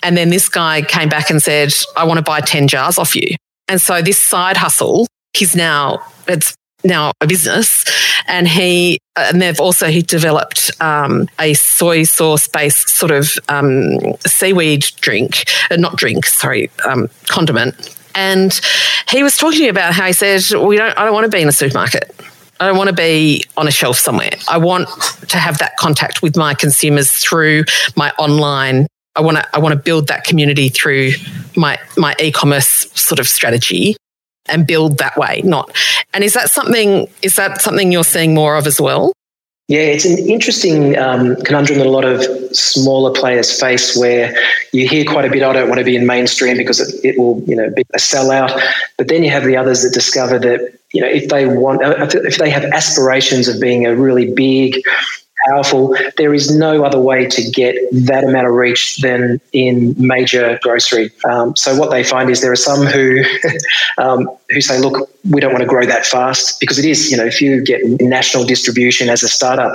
And 0.04 0.18
then 0.18 0.30
this 0.30 0.50
guy 0.50 0.82
came 0.82 1.08
back 1.08 1.30
and 1.30 1.42
said, 1.42 1.74
I 1.96 2.04
want 2.04 2.18
to 2.18 2.22
buy 2.22 2.42
10 2.42 2.68
jars 2.68 2.98
off 2.98 3.16
you. 3.16 3.36
And 3.70 3.82
so 3.82 4.02
this 4.02 4.18
side 4.18 4.58
hustle, 4.58 5.08
he's 5.34 5.56
now, 5.56 6.06
it's 6.28 6.54
now 6.84 7.12
a 7.22 7.28
business, 7.28 7.86
and 8.28 8.48
he 8.48 9.00
and 9.16 9.42
they've 9.42 9.60
also 9.60 9.88
he 9.88 10.02
developed 10.02 10.72
um, 10.82 11.28
a 11.40 11.54
soy 11.54 12.04
sauce 12.04 12.48
based 12.48 12.90
sort 12.90 13.12
of 13.12 13.38
um, 13.50 14.00
seaweed 14.26 14.86
drink, 15.02 15.46
uh, 15.72 15.76
not 15.76 15.96
drink, 15.96 16.26
sorry, 16.26 16.70
um, 16.88 17.10
condiment. 17.28 17.96
And 18.16 18.60
he 19.10 19.24
was 19.24 19.38
talking 19.38 19.70
about 19.70 19.94
how 19.94 20.06
he 20.08 20.14
said, 20.14 20.44
"We 20.60 20.78
don't. 20.78 20.98
I 20.98 21.06
don't 21.06 21.14
want 21.14 21.26
to 21.26 21.36
be 21.36 21.42
in 21.42 21.48
a 21.48 21.54
supermarket." 21.54 22.16
I 22.60 22.68
don't 22.68 22.78
want 22.78 22.90
to 22.90 22.96
be 22.96 23.44
on 23.58 23.68
a 23.68 23.72
shelf 23.72 23.98
somewhere. 23.98 24.30
I 24.48 24.58
want 24.58 24.88
to 25.28 25.38
have 25.38 25.58
that 25.58 25.76
contact 25.78 26.22
with 26.22 26.38
my 26.38 26.54
consumers 26.54 27.12
through 27.12 27.66
my 27.98 28.12
online. 28.12 28.88
I 29.16 29.22
want 29.22 29.38
to 29.38 29.56
I 29.56 29.60
want 29.60 29.74
to 29.74 29.80
build 29.80 30.08
that 30.08 30.24
community 30.24 30.70
through 30.70 31.12
my 31.58 31.78
my 31.98 32.16
e-commerce 32.20 32.90
sort 32.94 33.20
of 33.20 33.28
strategy 33.28 33.98
and 34.48 34.68
build 34.68 34.98
that 34.98 35.16
way 35.18 35.42
not 35.44 35.72
and 36.14 36.24
is 36.24 36.34
that 36.34 36.50
something 36.50 37.08
is 37.22 37.36
that 37.36 37.62
something 37.62 37.92
you're 37.92 38.04
seeing 38.04 38.34
more 38.34 38.56
of 38.56 38.68
as 38.68 38.80
well 38.80 39.14
yeah, 39.70 39.80
it's 39.80 40.04
an 40.04 40.18
interesting 40.18 40.98
um, 40.98 41.38
conundrum 41.38 41.80
that 41.80 41.88
a 41.88 41.90
lot 41.90 42.04
of 42.04 42.22
smaller 42.56 43.12
players 43.12 43.58
face 43.58 43.98
where 43.98 44.36
you 44.74 44.88
hear 44.90 45.06
quite 45.06 45.24
a 45.24 45.30
bit, 45.30 45.42
I 45.42 45.54
don't 45.54 45.70
want 45.70 45.80
to 45.80 45.86
be 45.86 45.96
in 45.96 46.06
mainstream 46.06 46.58
because 46.58 46.82
it, 46.82 47.04
it 47.06 47.18
will, 47.18 47.42
you 47.48 47.56
know, 47.56 47.70
be 47.70 47.84
a 47.94 47.98
sellout. 47.98 48.60
But 48.98 49.08
then 49.08 49.24
you 49.24 49.32
have 49.32 49.46
the 49.46 49.56
others 49.56 49.82
that 49.84 49.94
discover 49.94 50.38
that, 50.38 50.78
you 50.92 51.02
know, 51.02 51.08
if 51.08 51.30
they 51.30 51.48
want, 51.48 51.80
if 51.82 52.38
they 52.38 52.50
have 52.50 52.66
aspirations 52.66 53.48
of 53.48 53.62
being 53.62 53.86
a 53.86 53.96
really 53.96 54.34
big, 54.34 54.82
powerful. 55.48 55.96
There 56.18 56.34
is 56.34 56.56
no 56.56 56.84
other 56.84 57.00
way 57.00 57.28
to 57.28 57.52
get 57.52 57.76
that 57.92 58.24
amount 58.24 58.48
of 58.48 58.54
reach 58.54 58.98
than 58.98 59.40
in 59.52 59.96
major 59.98 60.60
grocery. 60.62 61.12
Um, 61.30 61.56
so 61.56 61.76
what 61.78 61.92
they 61.92 62.04
find 62.04 62.30
is 62.30 62.42
there 62.42 62.52
are 62.52 62.56
some 62.56 62.86
who 62.86 63.22
um, 63.98 64.30
who 64.50 64.62
say, 64.62 64.80
look, 64.80 65.10
we 65.30 65.42
don't 65.42 65.52
want 65.52 65.62
to 65.62 65.68
grow 65.68 65.86
that 65.86 66.06
fast 66.06 66.60
because 66.60 66.78
it 66.78 66.86
is, 66.86 67.12
you 67.12 67.18
know, 67.18 67.26
if 67.26 67.42
you 67.42 67.64
get 67.64 67.82
national 68.02 68.44
distribution 68.44 69.10
as 69.10 69.24
a 69.24 69.30
startup, 69.30 69.74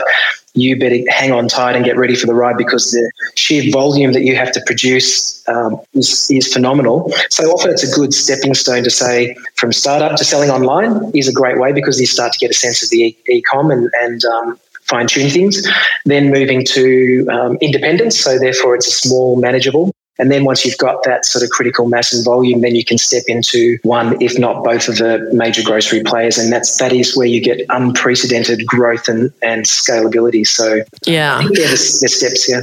you 0.55 0.79
better 0.79 0.99
hang 1.09 1.33
on 1.33 1.49
tight 1.49 1.77
and 1.77 1.85
get 1.85 1.97
ready 1.97 2.15
for 2.15 2.27
the 2.27 2.35
ride 2.35 2.57
because 2.57 2.91
the 2.91 3.11
sheer 3.35 3.71
volume 3.71 4.13
that 4.13 4.23
you 4.23 4.35
have 4.35 4.51
to 4.53 4.61
produce 4.67 5.47
um, 5.49 5.81
is, 5.95 6.31
is 6.31 6.53
phenomenal. 6.53 7.13
So 7.31 7.45
often 7.51 7.71
it's 7.71 7.85
a 7.85 7.95
good 7.95 8.13
stepping 8.13 8.55
stone 8.55 8.83
to 8.85 8.91
say 8.91 9.37
from 9.55 9.73
startup 9.73 10.17
to 10.17 10.25
selling 10.25 10.51
online 10.51 11.11
is 11.15 11.29
a 11.29 11.33
great 11.33 11.59
way 11.59 11.73
because 11.73 12.01
you 12.01 12.07
start 12.07 12.33
to 12.33 12.39
get 12.39 12.51
a 12.51 12.55
sense 12.55 12.83
of 12.83 12.91
the 12.91 13.17
e-com 13.29 13.71
and, 13.71 13.91
and 14.01 14.25
um, 14.25 14.59
fine 14.89 15.07
tune 15.07 15.31
things. 15.31 15.67
Then 16.05 16.31
moving 16.31 16.65
to 16.67 17.27
um, 17.31 17.59
independents, 17.61 18.19
so 18.19 18.39
therefore 18.39 18.75
it's 18.75 18.89
a 18.89 19.09
small, 19.09 19.37
manageable. 19.41 19.93
And 20.21 20.33
then 20.33 20.45
once 20.45 20.65
you've 20.65 20.79
got 20.79 21.05
that 21.05 21.25
sort 21.25 21.45
of 21.45 21.51
critical 21.51 21.89
mass 21.89 22.13
and 22.13 22.25
volume, 22.25 22.61
then 22.61 22.75
you 22.75 22.85
can 22.85 22.99
step 22.99 23.23
into 23.29 23.79
one, 23.85 24.21
if 24.21 24.37
not 24.37 24.65
both 24.65 24.89
of 24.89 24.97
the 24.97 25.31
major 25.33 25.63
grocery 25.63 26.03
players. 26.03 26.39
And 26.39 26.53
that's 26.53 26.77
that 26.79 26.93
is 26.93 27.17
where 27.17 27.29
you 27.29 27.41
get 27.41 27.61
unprecedented 27.69 28.67
growth 28.67 29.09
and, 29.09 29.33
and 29.43 29.65
scalability. 29.65 30.45
So 30.45 30.83
yeah, 31.07 31.41
there's, 31.53 32.01
there's 32.01 32.17
steps, 32.17 32.49
yeah. 32.49 32.63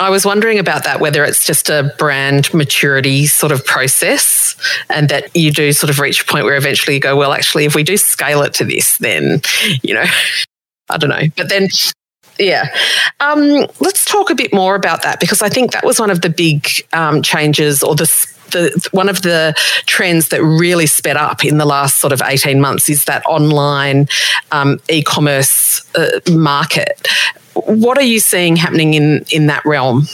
I 0.00 0.10
was 0.10 0.24
wondering 0.24 0.58
about 0.58 0.84
that, 0.84 0.98
whether 0.98 1.24
it's 1.24 1.46
just 1.46 1.70
a 1.70 1.94
brand 1.98 2.52
maturity 2.52 3.26
sort 3.26 3.52
of 3.52 3.64
process 3.64 4.56
and 4.90 5.08
that 5.08 5.34
you 5.36 5.52
do 5.52 5.72
sort 5.72 5.90
of 5.90 6.00
reach 6.00 6.22
a 6.22 6.24
point 6.24 6.46
where 6.46 6.56
eventually 6.56 6.94
you 6.94 7.00
go, 7.00 7.16
well, 7.16 7.32
actually, 7.32 7.64
if 7.64 7.76
we 7.76 7.84
do 7.84 7.96
scale 7.96 8.42
it 8.42 8.54
to 8.54 8.64
this, 8.64 8.98
then, 8.98 9.40
you 9.82 9.94
know, 9.94 10.04
I 10.90 10.96
don't 10.96 11.10
know. 11.10 11.28
But 11.36 11.48
then, 11.48 11.68
yeah. 12.38 12.68
Um, 13.20 13.66
let's 13.80 14.04
talk 14.04 14.30
a 14.30 14.34
bit 14.34 14.52
more 14.52 14.74
about 14.74 15.02
that 15.02 15.20
because 15.20 15.42
I 15.42 15.48
think 15.48 15.72
that 15.72 15.84
was 15.84 16.00
one 16.00 16.10
of 16.10 16.20
the 16.20 16.30
big 16.30 16.68
um, 16.92 17.22
changes 17.22 17.82
or 17.82 17.94
the, 17.94 18.04
the 18.50 18.88
one 18.92 19.08
of 19.08 19.22
the 19.22 19.54
trends 19.86 20.28
that 20.28 20.42
really 20.42 20.86
sped 20.86 21.16
up 21.16 21.44
in 21.44 21.58
the 21.58 21.66
last 21.66 21.98
sort 21.98 22.12
of 22.12 22.22
18 22.22 22.60
months 22.60 22.88
is 22.88 23.04
that 23.04 23.24
online 23.26 24.08
um, 24.52 24.80
e-commerce 24.88 25.82
uh, 25.96 26.20
market. 26.30 27.06
What 27.54 27.98
are 27.98 28.02
you 28.02 28.18
seeing 28.18 28.56
happening 28.56 28.94
in, 28.94 29.24
in 29.30 29.46
that 29.46 29.64
realm? 29.64 30.06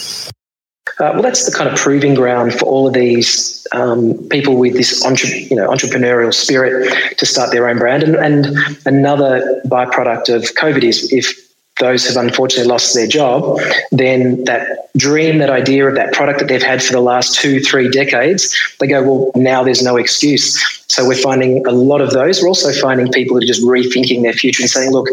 Uh, 0.98 1.12
well, 1.14 1.22
that's 1.22 1.46
the 1.46 1.56
kind 1.56 1.70
of 1.70 1.78
proving 1.78 2.14
ground 2.14 2.52
for 2.52 2.66
all 2.66 2.86
of 2.86 2.92
these 2.92 3.59
um, 3.72 4.14
people 4.28 4.56
with 4.56 4.74
this 4.74 5.04
entre- 5.04 5.30
you 5.30 5.56
know, 5.56 5.68
entrepreneurial 5.68 6.34
spirit 6.34 6.92
to 7.18 7.26
start 7.26 7.50
their 7.50 7.68
own 7.68 7.78
brand. 7.78 8.02
And, 8.02 8.16
and 8.16 8.56
another 8.86 9.60
byproduct 9.66 10.34
of 10.34 10.42
COVID 10.54 10.82
is 10.82 11.12
if 11.12 11.50
those 11.78 12.06
have 12.06 12.22
unfortunately 12.22 12.70
lost 12.70 12.94
their 12.94 13.06
job, 13.06 13.58
then 13.90 14.44
that 14.44 14.90
dream, 14.96 15.38
that 15.38 15.50
idea 15.50 15.88
of 15.88 15.94
that 15.94 16.12
product 16.12 16.38
that 16.40 16.48
they've 16.48 16.62
had 16.62 16.82
for 16.82 16.92
the 16.92 17.00
last 17.00 17.40
two, 17.40 17.60
three 17.60 17.88
decades, 17.88 18.54
they 18.80 18.86
go, 18.86 19.02
well, 19.02 19.32
now 19.34 19.62
there's 19.62 19.82
no 19.82 19.96
excuse. 19.96 20.60
So 20.88 21.06
we're 21.08 21.16
finding 21.16 21.66
a 21.66 21.72
lot 21.72 22.00
of 22.00 22.10
those. 22.10 22.42
We're 22.42 22.48
also 22.48 22.72
finding 22.72 23.10
people 23.12 23.36
that 23.36 23.44
are 23.44 23.46
just 23.46 23.62
rethinking 23.62 24.22
their 24.22 24.34
future 24.34 24.62
and 24.62 24.70
saying, 24.70 24.90
look, 24.90 25.08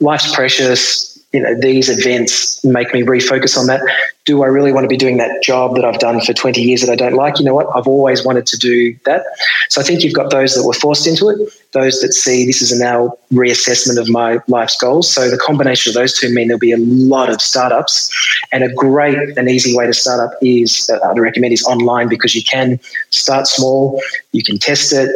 life's 0.00 0.34
precious 0.34 1.19
you 1.32 1.40
know 1.40 1.54
these 1.60 1.88
events 1.88 2.64
make 2.64 2.92
me 2.92 3.02
refocus 3.02 3.56
on 3.56 3.66
that. 3.66 3.80
Do 4.26 4.42
i 4.42 4.46
really 4.46 4.72
want 4.72 4.84
to 4.84 4.88
be 4.88 4.96
doing 4.96 5.16
that 5.16 5.42
job 5.42 5.74
that 5.76 5.84
i've 5.84 5.98
done 5.98 6.20
for 6.20 6.32
20 6.32 6.60
years 6.60 6.82
that 6.82 6.90
i 6.90 6.96
don't 6.96 7.14
like? 7.14 7.38
You 7.38 7.44
know 7.44 7.54
what? 7.54 7.68
I've 7.74 7.86
always 7.86 8.24
wanted 8.24 8.46
to 8.46 8.58
do 8.58 8.96
that. 9.04 9.22
So 9.68 9.80
i 9.80 9.84
think 9.84 10.02
you've 10.02 10.14
got 10.14 10.30
those 10.30 10.54
that 10.54 10.66
were 10.66 10.74
forced 10.74 11.06
into 11.06 11.28
it 11.28 11.38
those 11.72 12.00
that 12.00 12.12
see 12.12 12.44
this 12.44 12.60
is 12.62 12.72
a 12.72 12.78
now 12.78 13.16
reassessment 13.32 14.00
of 14.00 14.08
my 14.08 14.38
life's 14.48 14.76
goals. 14.76 15.12
So 15.12 15.30
the 15.30 15.38
combination 15.38 15.90
of 15.90 15.94
those 15.94 16.18
two 16.18 16.32
mean 16.34 16.48
there'll 16.48 16.58
be 16.58 16.72
a 16.72 16.78
lot 16.78 17.30
of 17.30 17.40
startups. 17.40 18.10
And 18.52 18.64
a 18.64 18.72
great 18.74 19.16
and 19.38 19.48
easy 19.48 19.76
way 19.76 19.86
to 19.86 19.94
start 19.94 20.20
up 20.20 20.36
is 20.42 20.90
uh, 20.90 20.98
i'd 21.08 21.18
recommend 21.18 21.52
is 21.52 21.62
online 21.64 22.08
because 22.08 22.34
you 22.34 22.42
can 22.42 22.80
start 23.10 23.46
small 23.46 24.00
you 24.32 24.42
can 24.42 24.58
test 24.58 24.92
it 24.92 25.10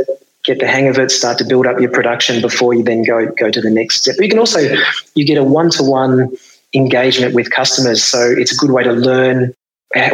get 0.45 0.61
the 0.61 0.67
hang 0.67 0.89
of 0.89 0.99
it, 0.99 1.11
start 1.11 1.39
to 1.39 1.45
build 1.45 1.67
up 1.67 1.81
your 1.81 1.91
production 1.91 2.41
before 2.41 2.75
you 2.75 2.83
then 2.83 3.03
go 3.03 3.27
go 3.27 3.51
to 3.51 3.61
the 3.61 3.71
next 3.71 4.03
step. 4.03 4.17
But 4.17 4.25
you 4.25 4.31
can 4.31 4.39
also 4.39 4.61
you 5.15 5.25
get 5.25 5.39
a 5.39 5.45
one 5.45 5.71
to 5.71 5.83
one 5.83 6.31
engagement 6.75 7.35
with 7.35 7.51
customers, 7.51 8.03
so 8.03 8.21
it's 8.37 8.53
a 8.53 8.57
good 8.57 8.71
way 8.71 8.83
to 8.85 8.93
learn 8.93 9.55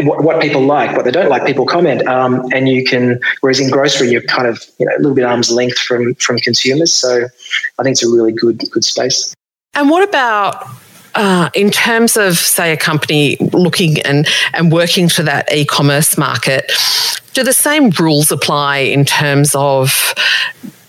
what, 0.02 0.22
what, 0.22 0.42
people 0.42 0.62
like, 0.62 0.94
what 0.94 1.04
they 1.06 1.10
don't 1.10 1.30
like, 1.30 1.46
people 1.46 1.64
comment, 1.64 2.06
um, 2.06 2.44
and 2.52 2.68
you 2.68 2.84
can. 2.84 3.20
Whereas 3.40 3.60
in 3.60 3.70
grocery, 3.70 4.10
you're 4.10 4.22
kind 4.22 4.46
of 4.46 4.64
you 4.78 4.86
know 4.86 4.92
a 4.94 4.98
little 4.98 5.14
bit 5.14 5.24
arm's 5.24 5.50
length 5.50 5.78
from 5.78 6.14
from 6.16 6.38
consumers. 6.38 6.92
So 6.92 7.26
I 7.78 7.82
think 7.82 7.94
it's 7.94 8.04
a 8.04 8.08
really 8.08 8.32
good 8.32 8.58
good 8.70 8.84
space. 8.84 9.34
And 9.74 9.88
what 9.88 10.06
about 10.06 10.66
uh, 11.14 11.50
in 11.54 11.70
terms 11.70 12.16
of 12.16 12.38
say 12.38 12.72
a 12.72 12.76
company 12.76 13.36
looking 13.52 14.00
and 14.02 14.26
and 14.52 14.72
working 14.72 15.08
for 15.08 15.22
that 15.22 15.52
e-commerce 15.52 16.16
market? 16.16 16.70
Do 17.32 17.44
the 17.44 17.52
same 17.52 17.90
rules 17.90 18.32
apply 18.32 18.78
in 18.78 19.04
terms 19.04 19.54
of 19.54 20.14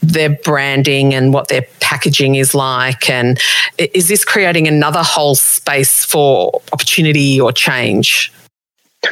their 0.01 0.29
branding 0.29 1.13
and 1.13 1.33
what 1.33 1.47
their 1.47 1.63
packaging 1.79 2.35
is 2.35 2.55
like? 2.55 3.09
And 3.09 3.39
is 3.77 4.07
this 4.07 4.25
creating 4.25 4.67
another 4.67 5.03
whole 5.03 5.35
space 5.35 6.03
for 6.03 6.61
opportunity 6.73 7.39
or 7.39 7.51
change? 7.51 8.33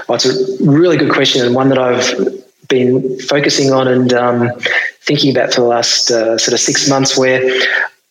Well, 0.07 0.15
it's 0.15 0.25
a 0.25 0.63
really 0.63 0.97
good 0.97 1.11
question 1.11 1.45
and 1.45 1.55
one 1.55 1.69
that 1.69 1.77
I've 1.77 2.43
been 2.67 3.19
focusing 3.21 3.71
on 3.71 3.87
and 3.87 4.13
um, 4.13 4.51
thinking 5.01 5.31
about 5.35 5.53
for 5.53 5.61
the 5.61 5.67
last 5.67 6.11
uh, 6.11 6.37
sort 6.37 6.53
of 6.53 6.59
six 6.59 6.87
months. 6.87 7.17
Where 7.17 7.41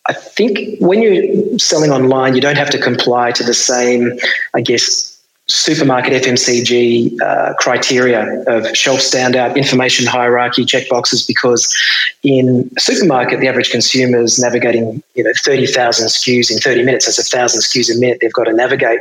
I 0.07 0.13
think 0.13 0.79
when 0.79 1.01
you're 1.01 1.59
selling 1.59 1.91
online, 1.91 2.35
you 2.35 2.41
don't 2.41 2.57
have 2.57 2.69
to 2.71 2.79
comply 2.79 3.31
to 3.31 3.43
the 3.43 3.53
same, 3.53 4.17
I 4.55 4.61
guess, 4.61 5.19
supermarket 5.49 6.23
FMCG 6.23 7.19
uh, 7.21 7.53
criteria 7.55 8.43
of 8.47 8.75
shelf 8.77 8.99
standout, 8.99 9.55
information 9.55 10.05
hierarchy, 10.05 10.63
checkboxes, 10.63 11.27
because 11.27 11.75
in 12.23 12.69
a 12.77 12.79
supermarket, 12.79 13.39
the 13.39 13.47
average 13.47 13.71
consumer 13.71 14.21
is 14.21 14.39
navigating 14.39 15.01
you 15.15 15.23
know 15.23 15.31
30,000 15.43 16.07
SKUs 16.07 16.51
in 16.51 16.59
30 16.59 16.83
minutes. 16.83 17.07
That's 17.07 17.19
a 17.19 17.37
thousand 17.37 17.61
SKUs 17.61 17.95
a 17.95 17.99
minute 17.99 18.19
they've 18.21 18.33
got 18.33 18.45
to 18.45 18.53
navigate. 18.53 18.99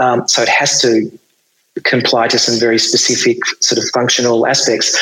Um, 0.00 0.26
so 0.28 0.42
it 0.42 0.48
has 0.48 0.80
to 0.82 1.10
comply 1.82 2.28
to 2.28 2.38
some 2.38 2.58
very 2.58 2.78
specific 2.78 3.38
sort 3.60 3.82
of 3.82 3.88
functional 3.90 4.46
aspects. 4.46 4.96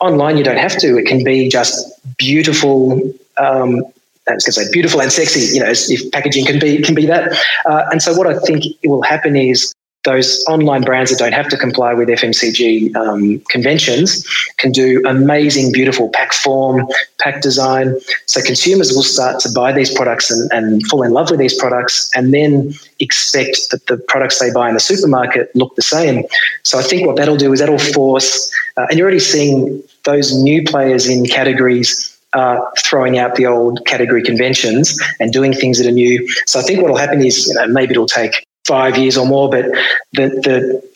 Online, 0.00 0.36
you 0.36 0.44
don't 0.44 0.58
have 0.58 0.76
to. 0.78 0.98
It 0.98 1.06
can 1.06 1.24
be 1.24 1.48
just 1.48 2.00
beautiful. 2.18 3.00
Um, 3.38 3.82
I 4.28 4.34
was 4.34 4.44
going 4.44 4.54
to 4.54 4.64
say 4.64 4.72
beautiful 4.72 5.00
and 5.00 5.12
sexy. 5.12 5.54
You 5.54 5.60
know, 5.60 5.70
if 5.70 6.12
packaging 6.12 6.46
can 6.46 6.58
be 6.58 6.80
can 6.80 6.94
be 6.94 7.06
that. 7.06 7.32
Uh, 7.66 7.84
and 7.90 8.02
so, 8.02 8.14
what 8.14 8.26
I 8.26 8.38
think 8.38 8.64
will 8.84 9.02
happen 9.02 9.36
is 9.36 9.74
those 10.04 10.44
online 10.48 10.82
brands 10.82 11.10
that 11.10 11.18
don't 11.18 11.32
have 11.32 11.48
to 11.48 11.56
comply 11.56 11.94
with 11.94 12.08
FMCG 12.08 12.94
um, 12.94 13.40
conventions 13.48 14.26
can 14.58 14.70
do 14.70 15.02
amazing, 15.06 15.72
beautiful 15.72 16.10
pack 16.10 16.32
form, 16.32 16.86
pack 17.18 17.40
design. 17.40 17.98
So 18.26 18.42
consumers 18.42 18.92
will 18.92 19.02
start 19.02 19.40
to 19.40 19.52
buy 19.52 19.72
these 19.72 19.92
products 19.92 20.30
and, 20.30 20.52
and 20.52 20.86
fall 20.86 21.02
in 21.02 21.12
love 21.12 21.30
with 21.30 21.40
these 21.40 21.58
products 21.58 22.10
and 22.14 22.32
then 22.32 22.74
expect 23.00 23.70
that 23.70 23.86
the 23.86 23.96
products 24.08 24.38
they 24.38 24.52
buy 24.52 24.68
in 24.68 24.74
the 24.74 24.80
supermarket 24.80 25.50
look 25.56 25.74
the 25.74 25.82
same. 25.82 26.24
So 26.62 26.78
I 26.78 26.82
think 26.82 27.06
what 27.06 27.16
that'll 27.16 27.36
do 27.36 27.52
is 27.52 27.60
that'll 27.60 27.78
force, 27.78 28.52
uh, 28.76 28.86
and 28.90 28.98
you're 28.98 29.06
already 29.06 29.20
seeing 29.20 29.82
those 30.04 30.36
new 30.36 30.62
players 30.64 31.08
in 31.08 31.24
categories 31.26 32.13
uh, 32.34 32.60
throwing 32.78 33.18
out 33.18 33.36
the 33.36 33.46
old 33.46 33.84
category 33.86 34.22
conventions 34.22 35.00
and 35.20 35.32
doing 35.32 35.52
things 35.52 35.78
that 35.78 35.86
are 35.86 35.92
new. 35.92 36.28
So 36.46 36.60
I 36.60 36.62
think 36.62 36.80
what 36.82 36.90
will 36.90 36.98
happen 36.98 37.24
is, 37.24 37.46
you 37.48 37.54
know, 37.54 37.66
maybe 37.66 37.92
it'll 37.92 38.06
take 38.06 38.46
five 38.64 38.96
years 38.96 39.16
or 39.16 39.26
more, 39.26 39.48
but 39.50 39.66
the, 40.12 40.28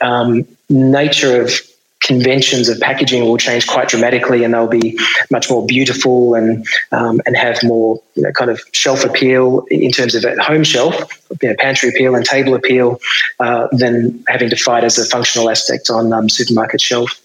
the 0.01 0.07
um, 0.07 0.47
nature 0.69 1.41
of 1.41 1.53
conventions 2.01 2.69
of 2.69 2.79
packaging 2.81 3.23
will 3.23 3.37
change 3.37 3.67
quite 3.67 3.89
dramatically 3.89 4.45
and 4.45 4.55
they'll 4.55 4.69
be 4.69 4.99
much 5.31 5.51
more 5.51 5.67
beautiful 5.67 6.35
and 6.35 6.67
um, 6.93 7.21
and 7.27 7.37
have 7.37 7.59
more 7.65 8.01
you 8.15 8.23
know, 8.23 8.31
kind 8.33 8.51
of 8.51 8.61
shelf 8.73 9.05
appeal 9.05 9.67
in 9.71 9.91
terms 9.91 10.15
of 10.15 10.25
at 10.25 10.39
home 10.39 10.63
shelf, 10.63 10.95
you 11.43 11.49
know, 11.49 11.55
pantry 11.59 11.89
appeal 11.89 12.15
and 12.15 12.25
table 12.25 12.55
appeal 12.55 13.01
uh, 13.41 13.67
than 13.73 14.25
having 14.29 14.49
to 14.49 14.57
fight 14.57 14.85
as 14.85 14.97
a 14.99 15.05
functional 15.05 15.51
aspect 15.51 15.91
on 15.91 16.13
um, 16.13 16.29
supermarket 16.29 16.81
shelf. 16.81 17.21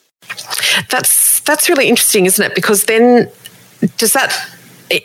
That's 0.90 1.40
that's 1.42 1.70
really 1.70 1.88
interesting, 1.88 2.26
isn't 2.26 2.44
it? 2.44 2.56
Because 2.56 2.86
then 2.86 3.30
does 3.98 4.14
that 4.14 4.34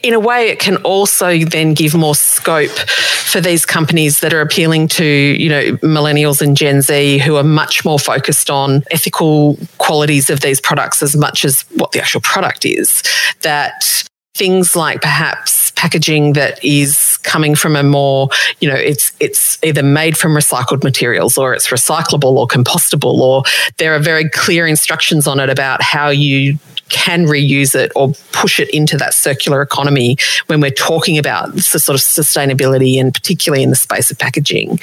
in 0.03 0.13
a 0.13 0.21
way, 0.21 0.49
it 0.49 0.59
can 0.59 0.77
also 0.79 1.39
then 1.39 1.75
give 1.75 1.95
more 1.95 2.15
scope 2.15 2.71
for 2.71 3.41
these 3.41 3.65
companies 3.65 4.21
that 4.21 4.35
are 4.35 4.41
appealing 4.41 4.89
to, 4.89 5.05
you 5.05 5.49
know, 5.49 5.63
millennials 5.77 6.43
and 6.43 6.57
Gen 6.57 6.83
Z 6.83 7.19
who 7.19 7.37
are 7.37 7.45
much 7.45 7.85
more 7.85 7.99
focused 7.99 8.51
on 8.51 8.83
ethical 8.91 9.57
qualities 9.79 10.31
of 10.31 10.41
these 10.41 10.61
products 10.61 11.03
as 11.03 11.17
much 11.17 11.45
as 11.45 11.63
what 11.75 11.93
the 11.93 12.01
actual 12.01 12.21
product 12.21 12.65
is. 12.65 13.03
That 13.43 14.05
things 14.35 14.77
like 14.77 15.01
perhaps 15.01 15.73
packaging 15.73 16.35
that 16.35 16.63
is 16.65 17.19
coming 17.25 17.57
from 17.57 17.75
a 17.75 17.83
more 17.83 18.29
you 18.61 18.69
know 18.69 18.75
it's 18.75 19.13
it's 19.19 19.59
either 19.65 19.83
made 19.83 20.17
from 20.17 20.33
recycled 20.33 20.85
materials 20.85 21.37
or 21.37 21.53
it's 21.53 21.69
recyclable 21.69 22.37
or 22.37 22.47
compostable 22.47 23.19
or 23.19 23.43
there 23.79 23.95
are 23.95 23.99
very 23.99 24.29
clear 24.31 24.65
instructions 24.65 25.27
on 25.27 25.41
it 25.41 25.51
about 25.51 25.83
how 25.83 26.09
you 26.09 26.57
can 26.89 27.25
reuse 27.25 27.75
it 27.75 27.93
or 27.95 28.13
push 28.33 28.61
it 28.61 28.69
into 28.71 28.97
that 28.97 29.15
circular 29.15 29.63
economy 29.63 30.17
when 30.47 30.61
we're 30.61 30.71
talking 30.71 31.19
about 31.19 31.55
the 31.55 31.63
sort 31.63 31.95
of 31.95 32.01
sustainability 32.01 33.01
and 33.01 33.13
particularly 33.13 33.63
in 33.63 33.71
the 33.71 33.77
space 33.77 34.11
of 34.11 34.19
packaging, 34.19 34.79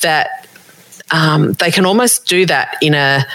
that 0.00 0.48
um, 1.10 1.52
they 1.54 1.70
can 1.70 1.84
almost 1.84 2.26
do 2.26 2.46
that 2.46 2.76
in 2.80 2.94
a 2.94 3.26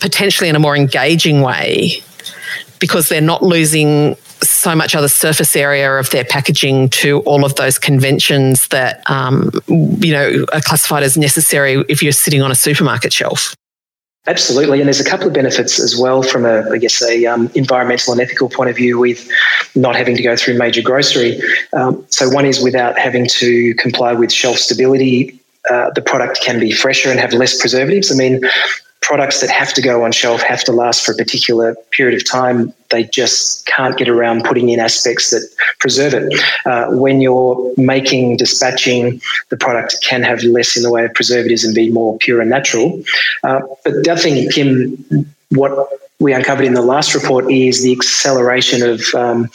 potentially 0.00 0.48
in 0.48 0.56
a 0.56 0.58
more 0.58 0.76
engaging 0.76 1.40
way 1.40 2.02
because 2.78 3.08
they're 3.08 3.20
not 3.20 3.42
losing 3.42 4.16
so 4.42 4.74
much 4.74 4.94
other 4.94 5.08
surface 5.08 5.56
area 5.56 5.92
of 5.94 6.10
their 6.10 6.24
packaging 6.24 6.90
to 6.90 7.20
all 7.20 7.44
of 7.44 7.54
those 7.56 7.78
conventions 7.78 8.68
that 8.68 9.08
um, 9.10 9.50
you 9.68 10.12
know 10.12 10.44
are 10.52 10.60
classified 10.60 11.02
as 11.02 11.16
necessary 11.16 11.82
if 11.88 12.02
you're 12.02 12.12
sitting 12.12 12.42
on 12.42 12.50
a 12.50 12.54
supermarket 12.54 13.12
shelf. 13.12 13.54
Absolutely, 14.28 14.80
and 14.80 14.88
there's 14.88 15.00
a 15.00 15.04
couple 15.04 15.28
of 15.28 15.32
benefits 15.32 15.78
as 15.78 15.96
well 15.96 16.22
from 16.22 16.44
a, 16.44 16.68
I 16.70 16.78
guess, 16.78 17.00
a 17.00 17.26
um, 17.26 17.48
environmental 17.54 18.12
and 18.12 18.20
ethical 18.20 18.48
point 18.48 18.70
of 18.70 18.76
view 18.76 18.98
with 18.98 19.28
not 19.76 19.94
having 19.94 20.16
to 20.16 20.22
go 20.22 20.34
through 20.34 20.58
major 20.58 20.82
grocery. 20.82 21.40
Um, 21.72 22.04
so 22.08 22.28
one 22.28 22.44
is 22.44 22.60
without 22.60 22.98
having 22.98 23.28
to 23.28 23.72
comply 23.76 24.14
with 24.14 24.32
shelf 24.32 24.56
stability. 24.56 25.38
Uh, 25.70 25.90
the 25.94 26.02
product 26.02 26.40
can 26.40 26.58
be 26.58 26.72
fresher 26.72 27.08
and 27.08 27.20
have 27.20 27.32
less 27.32 27.60
preservatives. 27.60 28.10
I 28.10 28.16
mean, 28.16 28.40
products 29.06 29.40
that 29.40 29.50
have 29.50 29.72
to 29.72 29.80
go 29.80 30.04
on 30.04 30.10
shelf 30.10 30.42
have 30.42 30.64
to 30.64 30.72
last 30.72 31.06
for 31.06 31.12
a 31.12 31.14
particular 31.14 31.76
period 31.92 32.20
of 32.20 32.28
time. 32.28 32.74
They 32.90 33.04
just 33.04 33.64
can't 33.66 33.96
get 33.96 34.08
around 34.08 34.42
putting 34.42 34.68
in 34.68 34.80
aspects 34.80 35.30
that 35.30 35.48
preserve 35.78 36.12
it. 36.14 36.40
Uh, 36.64 36.88
when 36.90 37.20
you're 37.20 37.72
making, 37.76 38.36
dispatching, 38.36 39.20
the 39.50 39.56
product 39.56 39.96
can 40.02 40.24
have 40.24 40.42
less 40.42 40.76
in 40.76 40.82
the 40.82 40.90
way 40.90 41.04
of 41.04 41.14
preservatives 41.14 41.64
and 41.64 41.72
be 41.72 41.88
more 41.88 42.18
pure 42.18 42.40
and 42.40 42.50
natural. 42.50 43.00
Uh, 43.44 43.60
but 43.84 43.94
the 44.02 44.10
other 44.10 44.20
thing, 44.20 44.50
Kim, 44.50 44.96
what 45.50 45.88
we 46.18 46.32
uncovered 46.32 46.64
in 46.64 46.74
the 46.74 46.82
last 46.82 47.14
report 47.14 47.50
is 47.50 47.84
the 47.84 47.92
acceleration 47.92 48.82
of 48.82 49.00
um, 49.14 49.48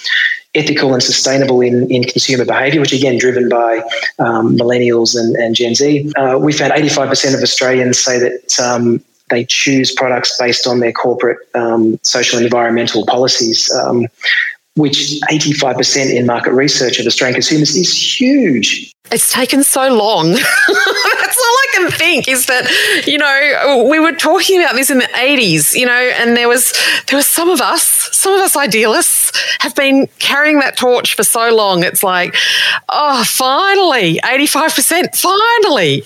ethical 0.56 0.94
and 0.94 1.04
sustainable 1.04 1.60
in, 1.60 1.92
in 1.92 2.04
consumer 2.04 2.46
behaviour, 2.46 2.80
which 2.80 2.94
again 2.94 3.18
driven 3.18 3.50
by 3.50 3.80
um, 4.20 4.56
millennials 4.56 5.18
and, 5.20 5.36
and 5.36 5.56
Gen 5.56 5.76
Z. 5.76 6.10
Uh, 6.16 6.38
we 6.40 6.54
found 6.54 6.72
85% 6.72 7.36
of 7.36 7.42
Australians 7.42 8.00
say 8.00 8.18
that 8.20 8.60
um, 8.60 9.04
they 9.32 9.46
choose 9.46 9.92
products 9.92 10.38
based 10.38 10.68
on 10.68 10.80
their 10.80 10.92
corporate 10.92 11.40
um, 11.56 12.00
social 12.04 12.38
and 12.38 12.46
environmental 12.46 13.06
policies, 13.08 13.74
um, 13.74 14.06
which 14.76 15.20
85% 15.30 16.14
in 16.14 16.26
market 16.26 16.54
research 16.54 17.00
of 17.00 17.06
Australian 17.08 17.36
consumers 17.36 17.76
is 17.76 18.20
huge. 18.20 18.94
It's 19.12 19.34
taken 19.34 19.64
so 19.64 19.94
long. 19.94 20.32
That's 20.34 21.38
all 21.38 21.58
I 21.58 21.68
can 21.74 21.92
think 21.92 22.30
is 22.30 22.46
that, 22.46 23.04
you 23.06 23.18
know, 23.18 23.88
we 23.90 24.00
were 24.00 24.14
talking 24.14 24.62
about 24.62 24.76
this 24.76 24.90
in 24.90 25.00
the 25.00 25.06
80s, 25.06 25.76
you 25.76 25.86
know, 25.86 25.92
and 25.92 26.38
there 26.38 26.48
was 26.48 26.74
there 27.08 27.18
was 27.18 27.28
some 27.28 27.50
of 27.50 27.60
us, 27.60 27.84
some 28.14 28.34
of 28.34 28.40
us 28.40 28.56
idealists 28.56 29.32
have 29.60 29.76
been 29.76 30.08
carrying 30.20 30.60
that 30.60 30.78
torch 30.78 31.16
for 31.16 31.24
so 31.24 31.54
long. 31.54 31.84
It's 31.84 32.04
like, 32.04 32.36
oh, 32.88 33.26
finally, 33.26 34.20
85%, 34.24 35.16
finally 35.16 36.06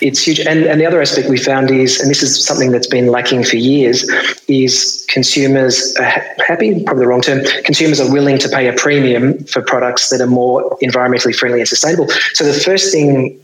it's 0.00 0.20
huge. 0.20 0.40
And, 0.40 0.64
and 0.64 0.80
the 0.80 0.86
other 0.86 1.00
aspect 1.00 1.28
we 1.28 1.38
found 1.38 1.70
is, 1.70 2.00
and 2.00 2.10
this 2.10 2.22
is 2.22 2.44
something 2.44 2.70
that's 2.70 2.86
been 2.86 3.08
lacking 3.08 3.44
for 3.44 3.56
years, 3.56 4.08
is 4.48 5.06
consumers 5.08 5.94
are 5.96 6.04
happy, 6.46 6.82
probably 6.84 7.02
the 7.04 7.08
wrong 7.08 7.22
term, 7.22 7.44
consumers 7.64 8.00
are 8.00 8.10
willing 8.12 8.38
to 8.38 8.48
pay 8.48 8.68
a 8.68 8.72
premium 8.74 9.42
for 9.44 9.62
products 9.62 10.10
that 10.10 10.20
are 10.20 10.26
more 10.26 10.76
environmentally 10.82 11.34
friendly 11.34 11.60
and 11.60 11.68
sustainable. 11.68 12.08
So 12.34 12.44
the 12.44 12.52
first 12.52 12.92
thing 12.92 13.40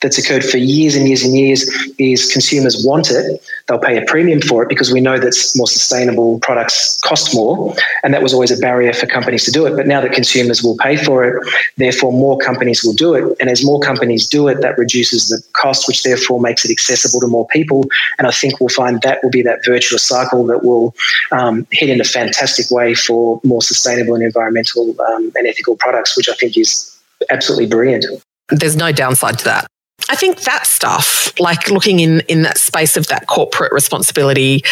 that's 0.00 0.16
occurred 0.16 0.44
for 0.44 0.56
years 0.56 0.96
and 0.96 1.06
years 1.06 1.22
and 1.22 1.36
years 1.36 1.68
is 1.98 2.32
consumers 2.32 2.84
want 2.84 3.10
it. 3.10 3.42
They'll 3.68 3.78
pay 3.78 3.98
a 3.98 4.04
premium 4.06 4.40
for 4.40 4.62
it 4.62 4.68
because 4.68 4.90
we 4.90 5.00
know 5.00 5.18
that 5.18 5.36
more 5.56 5.66
sustainable 5.66 6.38
products 6.40 6.98
cost 7.02 7.34
more. 7.34 7.74
And 8.02 8.14
that 8.14 8.22
was 8.22 8.32
always 8.32 8.50
a 8.50 8.56
barrier 8.56 8.94
for 8.94 9.06
companies 9.06 9.44
to 9.44 9.50
do 9.50 9.66
it. 9.66 9.76
But 9.76 9.86
now 9.86 10.00
that 10.00 10.12
consumers 10.12 10.62
will 10.62 10.76
pay 10.78 10.96
for 10.96 11.24
it, 11.24 11.46
therefore 11.76 12.12
more 12.12 12.38
companies 12.38 12.82
will 12.82 12.94
do 12.94 13.14
it. 13.14 13.36
And 13.40 13.50
as 13.50 13.64
more 13.64 13.78
companies 13.78 14.26
do 14.26 14.48
it, 14.48 14.62
that 14.62 14.78
reduces 14.78 15.28
the 15.28 15.42
cost, 15.52 15.86
which 15.86 16.02
therefore 16.02 16.40
makes 16.40 16.64
it 16.64 16.70
accessible 16.70 17.20
to 17.20 17.26
more 17.26 17.46
people. 17.48 17.84
And 18.18 18.26
I 18.26 18.30
think 18.30 18.58
we'll 18.58 18.70
find 18.70 19.02
that 19.02 19.22
will 19.22 19.30
be 19.30 19.42
that 19.42 19.60
virtuous 19.66 20.02
cycle 20.02 20.46
that 20.46 20.64
will 20.64 20.94
um, 21.30 21.66
head 21.74 21.90
in 21.90 22.00
a 22.00 22.04
fantastic 22.04 22.70
way 22.70 22.94
for 22.94 23.38
more 23.44 23.60
sustainable 23.60 24.14
and 24.14 24.24
environmental 24.24 24.96
um, 25.12 25.30
and 25.34 25.46
ethical 25.46 25.76
products, 25.76 26.16
which 26.16 26.28
I 26.28 26.34
think 26.34 26.56
is 26.56 26.98
absolutely 27.30 27.66
brilliant. 27.66 28.06
There's 28.48 28.76
no 28.76 28.92
downside 28.92 29.38
to 29.40 29.44
that 29.44 29.70
I 30.08 30.16
think 30.16 30.42
that 30.42 30.66
stuff, 30.66 31.38
like 31.38 31.70
looking 31.70 32.00
in 32.00 32.20
in 32.28 32.42
that 32.42 32.58
space 32.58 32.96
of 32.96 33.06
that 33.08 33.26
corporate 33.26 33.72
responsibility, 33.72 34.62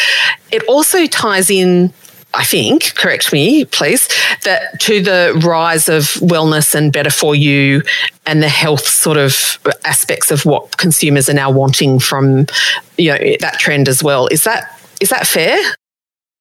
it 0.50 0.62
also 0.64 1.06
ties 1.06 1.50
in 1.50 1.92
I 2.34 2.44
think, 2.44 2.94
correct 2.94 3.32
me, 3.32 3.64
please, 3.64 4.06
that 4.44 4.80
to 4.80 5.02
the 5.02 5.40
rise 5.44 5.88
of 5.88 6.04
wellness 6.20 6.74
and 6.74 6.92
better 6.92 7.10
for 7.10 7.34
you 7.34 7.82
and 8.26 8.42
the 8.42 8.48
health 8.48 8.86
sort 8.86 9.16
of 9.16 9.58
aspects 9.84 10.30
of 10.30 10.44
what 10.44 10.76
consumers 10.76 11.28
are 11.30 11.34
now 11.34 11.50
wanting 11.50 11.98
from 11.98 12.46
you 12.98 13.12
know 13.12 13.36
that 13.40 13.56
trend 13.58 13.88
as 13.88 14.02
well. 14.02 14.26
Is 14.26 14.44
that 14.44 14.78
is 15.00 15.08
that 15.08 15.26
fair? 15.26 15.58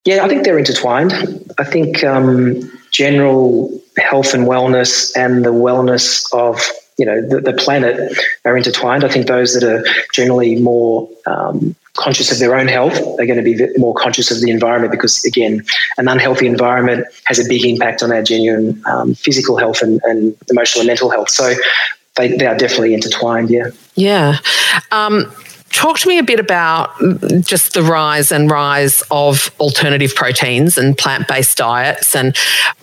Yeah, 0.04 0.23
I 0.23 0.28
think 0.28 0.43
they're 0.43 0.60
intertwined. 0.60 1.13
I 1.58 1.63
think 1.63 2.04
um, 2.04 2.62
general 2.91 3.82
health 3.97 4.34
and 4.34 4.45
wellness 4.45 5.12
and 5.15 5.43
the 5.43 5.54
wellness 5.54 6.26
of 6.34 6.62
you 6.97 7.05
know 7.05 7.21
the, 7.21 7.41
the, 7.41 7.53
planet 7.53 8.17
are 8.45 8.57
intertwined. 8.57 9.03
I 9.03 9.10
think 9.10 9.27
those 9.27 9.53
that 9.53 9.63
are 9.63 9.83
generally 10.13 10.55
more 10.60 11.10
um, 11.25 11.75
conscious 11.97 12.31
of 12.31 12.39
their 12.39 12.55
own 12.55 12.67
health 12.67 12.97
are 13.19 13.25
going 13.25 13.38
to 13.38 13.43
be 13.43 13.67
more 13.77 13.93
conscious 13.93 14.31
of 14.31 14.41
the 14.41 14.49
environment 14.49 14.91
because 14.91 15.23
again, 15.25 15.63
an 15.97 16.07
unhealthy 16.07 16.47
environment 16.47 17.05
has 17.25 17.39
a 17.39 17.47
big 17.47 17.65
impact 17.65 18.01
on 18.01 18.12
our 18.12 18.23
genuine 18.23 18.81
um, 18.86 19.13
physical 19.15 19.57
health 19.57 19.81
and, 19.81 19.99
and, 20.03 20.36
emotional 20.49 20.81
and 20.81 20.88
mental 20.88 21.10
health. 21.10 21.29
So 21.29 21.53
they, 22.15 22.36
they 22.36 22.45
are 22.45 22.57
definitely 22.57 22.93
intertwined. 22.93 23.49
Yeah. 23.49 23.69
Yeah. 23.95 24.38
Um, 24.91 25.31
Talk 25.71 25.99
to 25.99 26.08
me 26.08 26.17
a 26.17 26.23
bit 26.23 26.39
about 26.39 26.89
just 27.41 27.73
the 27.73 27.84
rise 27.84 28.32
and 28.32 28.49
rise 28.49 29.03
of 29.12 29.51
alternative 29.60 30.15
proteins 30.15 30.77
and 30.77 30.97
plant 30.97 31.27
based 31.27 31.58
diets. 31.58 32.15
And 32.15 32.36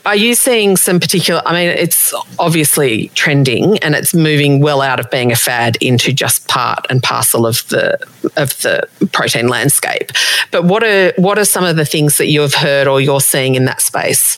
are 0.06 0.14
you 0.14 0.34
seeing 0.34 0.76
some 0.76 1.00
particular? 1.00 1.42
I 1.44 1.52
mean, 1.54 1.68
it's 1.70 2.14
obviously 2.38 3.08
trending 3.08 3.78
and 3.78 3.94
it's 3.94 4.14
moving 4.14 4.60
well 4.60 4.80
out 4.80 5.00
of 5.00 5.10
being 5.10 5.32
a 5.32 5.36
fad 5.36 5.76
into 5.80 6.12
just 6.12 6.46
part 6.46 6.86
and 6.90 7.02
parcel 7.02 7.46
of 7.46 7.66
the 7.68 7.98
of 8.36 8.50
the 8.62 8.86
protein 9.12 9.48
landscape. 9.48 10.12
But 10.50 10.64
what 10.64 10.84
are 10.84 11.12
what 11.16 11.38
are 11.38 11.44
some 11.44 11.64
of 11.64 11.76
the 11.76 11.86
things 11.86 12.18
that 12.18 12.26
you 12.26 12.42
have 12.42 12.54
heard 12.54 12.86
or 12.86 13.00
you're 13.00 13.20
seeing 13.20 13.54
in 13.54 13.64
that 13.64 13.80
space? 13.80 14.36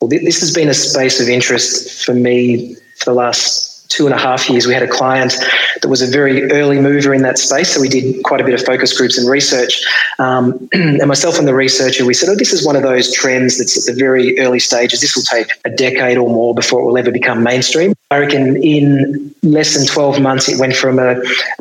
Well, 0.00 0.08
this 0.08 0.40
has 0.40 0.54
been 0.54 0.68
a 0.68 0.74
space 0.74 1.20
of 1.20 1.28
interest 1.28 2.04
for 2.06 2.14
me 2.14 2.76
for 2.96 3.06
the 3.06 3.14
last 3.14 3.69
two 3.90 4.06
and 4.06 4.14
a 4.14 4.18
half 4.18 4.48
years, 4.48 4.66
we 4.66 4.72
had 4.72 4.82
a 4.82 4.88
client 4.88 5.34
that 5.82 5.88
was 5.88 6.00
a 6.00 6.06
very 6.06 6.50
early 6.52 6.80
mover 6.80 7.12
in 7.12 7.22
that 7.22 7.38
space. 7.38 7.74
So 7.74 7.80
we 7.80 7.88
did 7.88 8.22
quite 8.24 8.40
a 8.40 8.44
bit 8.44 8.54
of 8.54 8.64
focus 8.64 8.96
groups 8.96 9.18
and 9.18 9.28
research. 9.28 9.84
Um, 10.18 10.68
and 10.72 11.06
myself 11.06 11.38
and 11.38 11.46
the 11.46 11.54
researcher, 11.54 12.06
we 12.06 12.14
said, 12.14 12.28
oh, 12.28 12.36
this 12.36 12.52
is 12.52 12.64
one 12.64 12.76
of 12.76 12.82
those 12.82 13.12
trends 13.12 13.58
that's 13.58 13.76
at 13.76 13.92
the 13.92 13.98
very 13.98 14.38
early 14.38 14.60
stages. 14.60 15.00
This 15.00 15.14
will 15.14 15.24
take 15.24 15.48
a 15.64 15.70
decade 15.70 16.16
or 16.16 16.28
more 16.28 16.54
before 16.54 16.80
it 16.80 16.84
will 16.84 16.98
ever 16.98 17.10
become 17.10 17.42
mainstream. 17.42 17.94
I 18.10 18.18
reckon 18.18 18.56
in 18.62 19.34
less 19.42 19.76
than 19.76 19.86
12 19.86 20.22
months, 20.22 20.48
it 20.48 20.58
went 20.58 20.76
from 20.76 20.98
a, 20.98 21.20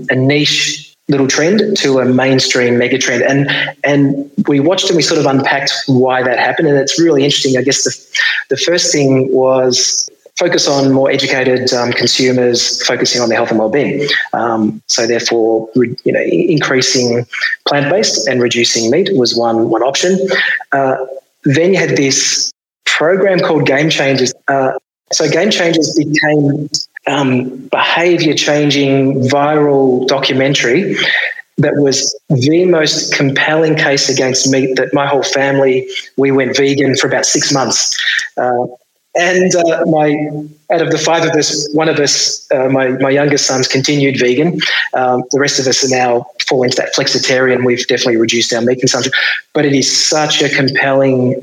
a 0.09 0.15
niche 0.15 0.95
little 1.07 1.27
trend 1.27 1.75
to 1.77 1.99
a 1.99 2.05
mainstream 2.05 2.77
mega 2.77 2.99
trend. 2.99 3.23
And 3.23 3.49
and 3.83 4.31
we 4.47 4.59
watched 4.59 4.89
and 4.89 4.95
we 4.95 5.01
sort 5.01 5.19
of 5.19 5.25
unpacked 5.25 5.73
why 5.87 6.21
that 6.21 6.37
happened. 6.37 6.67
And 6.67 6.77
it's 6.77 6.99
really 6.99 7.23
interesting. 7.23 7.57
I 7.57 7.63
guess 7.63 7.83
the, 7.83 8.55
the 8.55 8.57
first 8.57 8.91
thing 8.91 9.33
was 9.33 10.07
focus 10.39 10.67
on 10.67 10.91
more 10.93 11.11
educated 11.11 11.71
um, 11.73 11.91
consumers 11.91 12.81
focusing 12.85 13.21
on 13.21 13.27
their 13.27 13.37
health 13.37 13.49
and 13.49 13.59
well-being. 13.59 14.07
Um, 14.33 14.81
so 14.87 15.05
therefore, 15.05 15.69
re, 15.75 15.95
you 16.05 16.13
know, 16.13 16.21
increasing 16.21 17.25
plant-based 17.67 18.27
and 18.27 18.41
reducing 18.41 18.89
meat 18.89 19.09
was 19.13 19.35
one 19.35 19.69
one 19.69 19.83
option. 19.83 20.17
Uh, 20.71 20.95
then 21.43 21.73
you 21.73 21.79
had 21.79 21.97
this 21.97 22.51
program 22.85 23.39
called 23.39 23.65
Game 23.65 23.89
Changers. 23.89 24.33
Uh, 24.47 24.71
so 25.11 25.29
Game 25.29 25.51
Changers 25.51 25.93
became 25.95 26.69
um, 27.07 27.67
behavior-changing 27.67 29.27
viral 29.29 30.07
documentary 30.07 30.95
that 31.57 31.75
was 31.75 32.17
the 32.29 32.65
most 32.65 33.13
compelling 33.13 33.75
case 33.75 34.07
against 34.07 34.49
meat 34.49 34.75
that 34.77 34.93
my 34.93 35.05
whole 35.05 35.23
family 35.23 35.87
we 36.15 36.31
went 36.31 36.55
vegan 36.55 36.95
for 36.95 37.07
about 37.07 37.25
six 37.25 37.51
months 37.51 37.99
uh, 38.37 38.65
and 39.15 39.55
uh, 39.55 39.85
my 39.85 40.31
out 40.71 40.81
of 40.81 40.91
the 40.91 40.97
five 40.97 41.23
of 41.23 41.31
us, 41.31 41.67
one 41.73 41.89
of 41.89 41.99
us, 41.99 42.47
uh, 42.51 42.69
my 42.69 42.89
my 42.89 43.09
youngest 43.09 43.45
son's 43.45 43.67
continued 43.67 44.19
vegan. 44.19 44.59
Um, 44.93 45.23
the 45.31 45.39
rest 45.39 45.59
of 45.59 45.67
us 45.67 45.83
are 45.83 45.95
now 45.95 46.27
fall 46.47 46.63
into 46.63 46.77
that 46.77 46.93
flexitarian. 46.93 47.65
We've 47.65 47.85
definitely 47.87 48.17
reduced 48.17 48.53
our 48.53 48.61
meat 48.61 48.79
consumption, 48.79 49.11
but 49.53 49.65
it 49.65 49.73
is 49.73 50.09
such 50.09 50.41
a 50.41 50.49
compelling. 50.49 51.41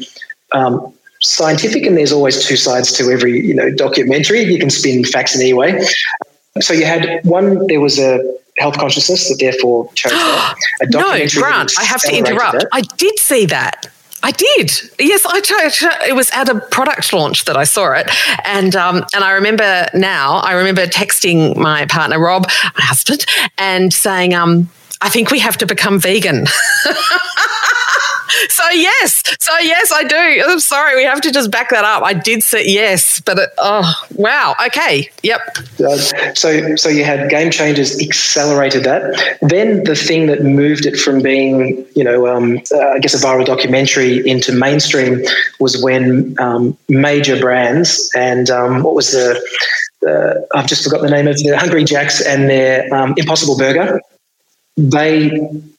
Um, 0.53 0.93
scientific 1.23 1.87
and 1.87 1.97
there's 1.97 2.13
always 2.13 2.45
two 2.45 2.57
sides 2.57 2.93
to 2.93 3.11
every 3.11 3.41
you 3.41 3.55
know 3.55 3.71
documentary 3.71 4.43
you 4.43 4.59
can 4.59 4.69
spin 4.69 5.03
facts 5.03 5.35
in 5.35 5.41
any 5.41 5.55
way 5.55 5.83
so 6.61 6.75
you 6.75 6.85
had 6.85 7.25
one 7.25 7.67
there 7.69 7.81
was 7.81 7.99
a 7.99 8.21
health 8.59 8.77
consciousness 8.79 9.29
that 9.29 9.39
therefore 9.39 9.91
chose 9.95 10.13
that. 10.13 10.55
A 10.81 10.87
no, 10.87 11.27
Grant, 11.35 11.73
I 11.79 11.85
have 11.85 12.01
to 12.03 12.17
interrupt. 12.17 12.59
That. 12.59 12.69
I 12.73 12.83
did 12.83 13.19
see 13.19 13.47
that. 13.47 13.91
I 14.23 14.31
did. 14.33 14.73
Yes, 14.99 15.25
I. 15.27 15.41
It 16.09 16.15
was 16.15 16.31
at 16.31 16.49
a 16.49 16.61
product 16.61 17.13
launch 17.13 17.45
that 17.45 17.57
I 17.57 17.65
saw 17.65 17.93
it, 17.93 18.11
and 18.45 18.75
um, 18.75 19.05
and 19.15 19.25
I 19.25 19.33
remember 19.33 19.87
now. 19.95 20.37
I 20.37 20.53
remember 20.53 20.87
texting 20.87 21.57
my 21.57 21.87
partner 21.87 22.19
Rob, 22.19 22.47
my 22.47 22.85
husband, 22.85 23.25
and 23.59 23.93
saying, 23.93 24.35
um, 24.35 24.69
"I 25.01 25.09
think 25.09 25.31
we 25.31 25.39
have 25.41 25.57
to 25.59 25.67
become 25.67 26.01
vegan." 26.01 26.47
so 28.49 28.69
yes, 28.71 29.23
so 29.41 29.57
yes, 29.59 29.93
I 29.93 30.05
do. 30.05 30.45
I'm 30.47 30.61
sorry, 30.61 30.97
we 30.97 31.05
have 31.05 31.21
to 31.23 31.33
just 31.33 31.51
back 31.51 31.71
that 31.71 31.85
up. 31.85 32.03
I 32.03 32.13
did 32.13 32.43
say 32.43 32.65
yes, 32.67 33.21
but 33.21 33.39
it, 33.39 33.51
oh 33.59 33.95
wow, 34.15 34.55
okay, 34.67 35.11
yep. 35.23 35.41
Uh, 35.79 35.97
so 36.35 36.77
so 36.77 36.89
you 36.89 37.05
had 37.05 37.31
game 37.31 37.51
changers 37.51 38.01
accelerated 38.01 38.85
that. 38.85 39.39
Then 39.43 39.85
the 39.85 39.95
thing 39.95 40.27
that 40.27 40.43
moved 40.43 40.87
it 40.87 40.97
from 40.97 41.23
being 41.23 41.87
you 41.95 42.05
know 42.05 42.27
um, 42.27 42.61
uh, 42.73 42.89
I 42.89 42.99
guess 42.99 43.15
a 43.15 43.25
viral 43.25 43.45
documentary 43.45 44.27
into 44.29 44.53
mainstream 44.53 45.23
was 45.61 45.83
when 45.83 46.37
um, 46.39 46.77
major 46.89 47.39
brands 47.39 48.11
and 48.15 48.51
um, 48.51 48.83
what 48.83 48.95
was 48.95 49.13
the 49.13 49.41
I've 50.55 50.69
just 50.69 50.85
forgot 50.85 51.03
the 51.03 51.11
name 51.11 51.27
of 51.27 51.37
the 51.37 51.57
Hungry 51.59 51.83
Jacks 51.83 52.25
and 52.25 52.49
their 52.49 52.93
um, 52.95 53.15
Impossible 53.17 53.59
Burger 53.59 54.01
they 54.77 55.31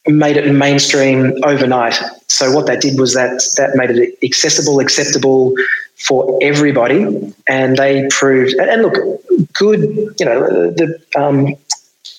made 0.07 0.37
it 0.37 0.51
mainstream 0.51 1.33
overnight. 1.43 1.99
So 2.27 2.51
what 2.51 2.65
that 2.67 2.81
did 2.81 2.99
was 2.99 3.13
that 3.13 3.41
that 3.57 3.75
made 3.75 3.91
it 3.91 4.17
accessible, 4.23 4.79
acceptable 4.79 5.53
for 5.97 6.39
everybody, 6.41 7.33
and 7.47 7.77
they 7.77 8.07
proved. 8.09 8.53
And 8.55 8.81
look, 8.81 8.95
good. 9.53 9.81
You 10.19 10.25
know, 10.25 10.71
the 10.71 10.99
um, 11.15 11.55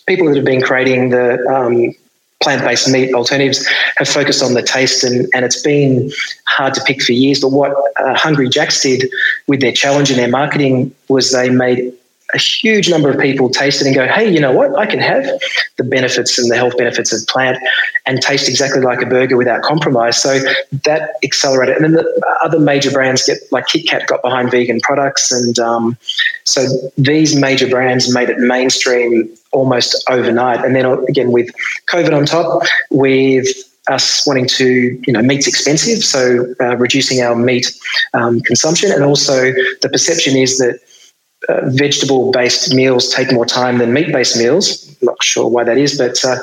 people 0.06 0.26
that 0.28 0.36
have 0.36 0.44
been 0.44 0.62
creating 0.62 1.10
the 1.10 1.44
um, 1.48 1.94
plant-based 2.40 2.88
meat 2.88 3.12
alternatives 3.12 3.66
have 3.96 4.08
focused 4.08 4.42
on 4.42 4.54
the 4.54 4.62
taste, 4.62 5.02
and, 5.02 5.28
and 5.34 5.44
it's 5.44 5.60
been 5.60 6.10
hard 6.46 6.74
to 6.74 6.80
pick 6.84 7.02
for 7.02 7.12
years. 7.12 7.40
But 7.40 7.48
what 7.48 7.72
uh, 7.96 8.14
Hungry 8.14 8.48
Jacks 8.48 8.82
did 8.82 9.10
with 9.48 9.60
their 9.60 9.72
challenge 9.72 10.10
and 10.10 10.18
their 10.18 10.28
marketing 10.28 10.94
was 11.08 11.32
they 11.32 11.50
made 11.50 11.92
a 12.34 12.38
huge 12.38 12.90
number 12.90 13.10
of 13.10 13.18
people 13.18 13.48
taste 13.48 13.80
it 13.80 13.86
and 13.86 13.94
go, 13.94 14.06
hey, 14.06 14.30
you 14.30 14.38
know 14.38 14.52
what? 14.52 14.76
I 14.78 14.84
can 14.84 14.98
have 14.98 15.24
the 15.76 15.84
benefits 15.84 16.38
and 16.38 16.50
the 16.50 16.56
health 16.56 16.76
benefits 16.76 17.12
of 17.12 17.26
plant 17.26 17.58
and 18.04 18.20
taste 18.20 18.48
exactly 18.48 18.82
like 18.82 19.00
a 19.00 19.06
burger 19.06 19.36
without 19.36 19.62
compromise. 19.62 20.20
So 20.20 20.38
that 20.84 21.12
accelerated. 21.24 21.76
And 21.76 21.84
then 21.84 21.92
the 21.92 22.38
other 22.44 22.58
major 22.58 22.90
brands 22.90 23.24
get, 23.24 23.38
like 23.50 23.66
KitKat 23.66 24.08
got 24.08 24.20
behind 24.22 24.50
vegan 24.50 24.80
products. 24.80 25.32
And 25.32 25.58
um, 25.58 25.96
so 26.44 26.66
these 26.98 27.34
major 27.34 27.68
brands 27.68 28.12
made 28.12 28.28
it 28.28 28.38
mainstream 28.38 29.34
almost 29.52 30.04
overnight. 30.10 30.64
And 30.64 30.76
then 30.76 30.84
again, 31.08 31.32
with 31.32 31.50
COVID 31.86 32.14
on 32.14 32.26
top, 32.26 32.62
with 32.90 33.46
us 33.88 34.26
wanting 34.26 34.46
to, 34.46 35.00
you 35.06 35.12
know, 35.14 35.22
meat's 35.22 35.48
expensive, 35.48 36.04
so 36.04 36.54
uh, 36.60 36.76
reducing 36.76 37.22
our 37.22 37.34
meat 37.34 37.72
um, 38.12 38.40
consumption, 38.42 38.92
and 38.92 39.02
also 39.02 39.50
the 39.80 39.88
perception 39.90 40.36
is 40.36 40.58
that 40.58 40.78
uh, 41.48 41.60
vegetable 41.66 42.30
based 42.32 42.74
meals 42.74 43.12
take 43.14 43.32
more 43.32 43.46
time 43.46 43.78
than 43.78 43.92
meat 43.92 44.12
based 44.12 44.36
meals. 44.36 44.88
I'm 45.00 45.06
not 45.06 45.22
sure 45.22 45.48
why 45.48 45.64
that 45.64 45.78
is, 45.78 45.96
but 45.96 46.22
uh, 46.24 46.36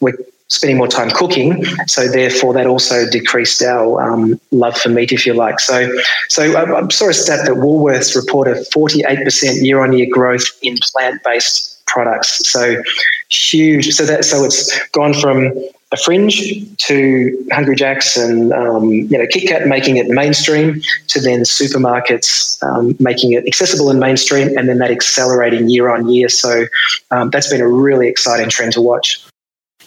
we're 0.00 0.16
spending 0.48 0.76
more 0.76 0.88
time 0.88 1.10
cooking. 1.10 1.64
So 1.86 2.08
therefore, 2.08 2.52
that 2.54 2.66
also 2.66 3.08
decreased 3.08 3.62
our 3.62 4.02
um, 4.02 4.38
love 4.50 4.76
for 4.76 4.90
meat, 4.90 5.12
if 5.12 5.24
you 5.26 5.34
like. 5.34 5.58
So, 5.60 5.90
so 6.28 6.42
I, 6.54 6.80
I 6.84 6.88
saw 6.88 7.08
a 7.08 7.14
stat 7.14 7.46
that 7.46 7.56
Woolworths 7.56 8.14
reported 8.14 8.66
48% 8.74 9.62
year 9.62 9.80
on 9.80 9.92
year 9.92 10.08
growth 10.10 10.44
in 10.62 10.76
plant 10.92 11.22
based 11.24 11.84
products. 11.86 12.48
So 12.50 12.82
huge. 13.30 13.92
So 13.92 14.04
that 14.04 14.24
so 14.24 14.44
it's 14.44 14.88
gone 14.88 15.14
from 15.14 15.52
a 15.92 15.96
fringe 15.96 16.64
to 16.78 17.46
Hungry 17.52 17.76
Jacks 17.76 18.16
and 18.16 18.52
um, 18.52 18.90
you 18.90 19.18
know 19.18 19.26
KitKat 19.26 19.66
making 19.66 19.98
it 19.98 20.08
mainstream 20.08 20.80
to 21.08 21.20
then 21.20 21.40
supermarkets 21.40 22.62
um, 22.62 22.96
making 22.98 23.32
it 23.32 23.46
accessible 23.46 23.90
and 23.90 24.00
mainstream, 24.00 24.56
and 24.56 24.68
then 24.68 24.78
that 24.78 24.90
accelerating 24.90 25.68
year 25.68 25.90
on 25.90 26.08
year. 26.08 26.28
So 26.28 26.66
um, 27.10 27.30
that's 27.30 27.50
been 27.50 27.60
a 27.60 27.68
really 27.68 28.08
exciting 28.08 28.48
trend 28.48 28.72
to 28.72 28.80
watch. 28.80 29.22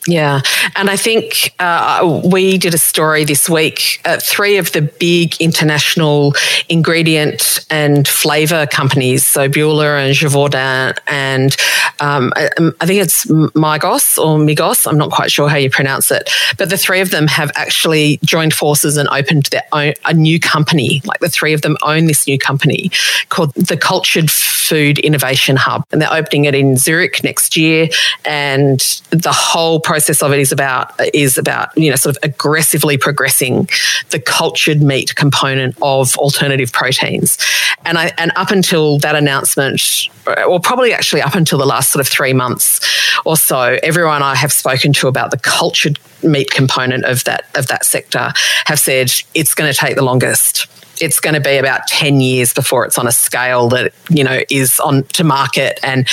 Yeah. 0.08 0.42
And 0.76 0.90
I 0.90 0.98
think 0.98 1.56
uh, 1.60 2.22
we 2.32 2.58
did 2.58 2.76
a 2.76 2.78
story 2.78 3.24
this 3.24 3.50
week. 3.50 4.02
Uh, 4.06 4.20
three 4.22 4.58
of 4.58 4.72
the 4.72 4.84
big 4.84 5.36
international 5.40 6.36
ingredient 6.70 7.66
and 7.72 8.08
flavor 8.08 8.68
companies, 8.68 9.26
so 9.26 9.50
Buhler 9.50 9.98
and 9.98 10.16
Givaudan, 10.16 10.98
and 11.08 11.56
um, 12.00 12.32
I, 12.36 12.50
I, 12.82 12.86
think 12.86 13.02
it's 13.02 13.26
Migos 13.26 14.18
or 14.18 14.38
Migos, 14.38 14.86
I'm 14.86 14.98
not 14.98 15.12
quite 15.12 15.32
sure 15.32 15.50
how 15.50 15.58
you 15.58 15.70
pronounce 15.72 16.12
it, 16.12 16.30
but 16.58 16.70
the 16.70 16.78
three 16.78 17.02
of 17.02 17.10
them 17.10 17.28
have 17.28 17.52
actually 17.56 18.20
joined 18.24 18.54
forces 18.54 18.98
and 18.98 19.10
opened 19.10 19.46
their 19.46 19.64
own, 19.72 19.94
a 20.06 20.14
new 20.14 20.40
company. 20.40 21.02
Like 21.06 21.20
the 21.20 21.30
three 21.30 21.54
of 21.54 21.62
them 21.62 21.78
own 21.84 22.06
this 22.06 22.28
new 22.28 22.38
company 22.38 22.92
called 23.30 23.54
the 23.56 23.78
Cultured 23.78 24.30
Food 24.30 25.00
Innovation 25.00 25.56
Hub. 25.56 25.84
And 25.92 26.02
they're 26.02 26.14
opening 26.14 26.46
it 26.46 26.54
in 26.54 26.78
Zurich 26.78 27.24
next 27.24 27.56
year. 27.56 27.88
And 28.26 28.80
the 29.12 29.32
whole 29.32 29.80
process 29.80 29.95
of 29.96 30.32
it 30.32 30.40
is 30.40 30.52
about 30.52 30.94
is 31.14 31.38
about 31.38 31.76
you 31.78 31.90
know 31.90 31.96
sort 31.96 32.16
of 32.16 32.24
aggressively 32.24 32.98
progressing 32.98 33.70
the 34.10 34.20
cultured 34.20 34.82
meat 34.82 35.16
component 35.16 35.76
of 35.82 36.18
alternative 36.18 36.72
proteins, 36.72 37.38
and 37.86 37.98
I 37.98 38.12
and 38.18 38.32
up 38.36 38.52
until 38.52 39.00
that 39.00 39.16
announcement, 39.16 40.10
uh, 40.28 40.44
or 40.44 40.60
probably 40.60 40.94
actually 40.94 41.22
up 41.22 41.36
until 41.36 41.58
the 41.58 41.66
last 41.66 41.92
sort 41.92 42.02
of 42.02 42.08
three 42.08 42.34
months 42.34 42.80
or 43.26 43.38
so, 43.38 43.78
everyone 43.84 44.22
I 44.22 44.36
have 44.36 44.52
spoken 44.52 44.94
to 44.94 45.08
about 45.08 45.32
the 45.32 45.38
cultured 45.38 46.00
meat 46.24 46.52
component 46.52 47.06
of 47.06 47.24
that 47.26 47.46
of 47.56 47.68
that 47.68 47.86
sector 47.86 48.32
have 48.66 48.80
said 48.80 49.12
it's 49.34 49.54
going 49.54 49.72
to 49.72 49.78
take 49.78 49.96
the 49.96 50.04
longest. 50.04 50.68
It's 51.02 51.20
going 51.20 51.34
to 51.34 51.42
be 51.42 51.58
about 51.58 51.88
10 51.88 52.22
years 52.22 52.54
before 52.54 52.86
it's 52.86 52.98
on 52.98 53.06
a 53.06 53.12
scale 53.12 53.68
that 53.70 53.94
you 54.10 54.24
know 54.24 54.42
is 54.50 54.80
on 54.80 55.04
to 55.04 55.24
market. 55.24 55.80
And 55.84 56.08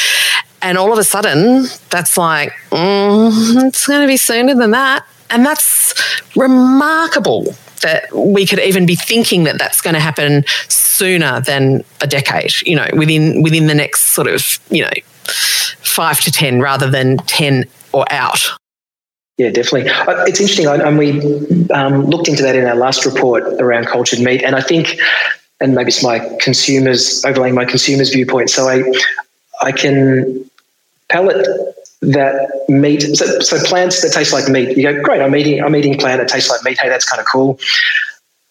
and 0.63 0.79
all 0.79 0.93
of 0.93 0.99
a 0.99 1.05
sudden, 1.05 1.67
that's 1.91 2.17
like, 2.17 2.53
mm, 2.71 3.67
it's 3.67 3.87
going 3.87 4.01
to 4.01 4.07
be 4.07 4.17
sooner 4.17 4.55
than 4.55 4.71
that. 4.71 5.07
And 5.31 5.45
that's 5.45 5.95
remarkable 6.37 7.55
that 7.83 8.15
we 8.15 8.47
could 8.47 8.61
even 8.61 8.87
be 8.87 8.95
thinking 8.95 9.45
that 9.45 9.59
that's 9.59 9.81
going 9.81 9.95
to 9.95 10.01
happen 10.01 10.45
sooner 10.69 11.41
than 11.41 11.85
a 12.01 12.07
decade, 12.07 12.53
you 12.65 12.77
know, 12.77 12.87
within 12.97 13.43
within 13.43 13.67
the 13.67 13.75
next 13.75 14.15
sort 14.15 14.29
of, 14.29 14.59
you 14.71 14.83
know, 14.83 14.91
five 15.25 16.21
to 16.21 16.31
10 16.31 16.61
rather 16.61 16.91
than 16.91 17.19
10 17.19 17.65
or 17.93 18.05
out. 18.11 18.51
Yeah, 19.39 19.51
definitely. 19.51 19.91
Uh, 19.91 20.25
it's 20.25 20.41
interesting. 20.41 20.67
And 20.67 20.99
we 20.99 21.21
um, 21.71 22.07
looked 22.07 22.29
into 22.29 22.43
that 22.43 22.55
in 22.55 22.67
our 22.67 22.77
last 22.77 23.05
report 23.05 23.45
around 23.61 23.87
cultured 23.87 24.21
meat. 24.21 24.43
And 24.43 24.55
I 24.55 24.61
think, 24.61 24.99
and 25.61 25.75
maybe 25.75 25.89
it's 25.89 26.03
my 26.03 26.21
consumers, 26.41 27.25
overlaying 27.25 27.55
my 27.55 27.65
consumers' 27.65 28.11
viewpoint. 28.11 28.51
So 28.51 28.69
I, 28.69 28.83
I 29.63 29.73
can 29.73 30.49
palate 31.13 31.47
that 32.03 32.65
meat. 32.69 33.03
So, 33.17 33.41
so, 33.41 33.59
plants 33.65 34.03
that 34.03 34.13
taste 34.13 34.33
like 34.33 34.49
meat. 34.49 34.77
You 34.77 34.93
go, 34.93 35.03
great. 35.03 35.21
I'm 35.21 35.35
eating. 35.37 35.63
I'm 35.63 35.77
eating 35.77 35.97
plant 35.99 36.21
that 36.21 36.29
tastes 36.29 36.51
like 36.51 36.63
meat. 36.65 36.79
Hey, 36.81 36.89
that's 36.89 37.09
kind 37.09 37.21
of 37.21 37.27
cool. 37.27 37.59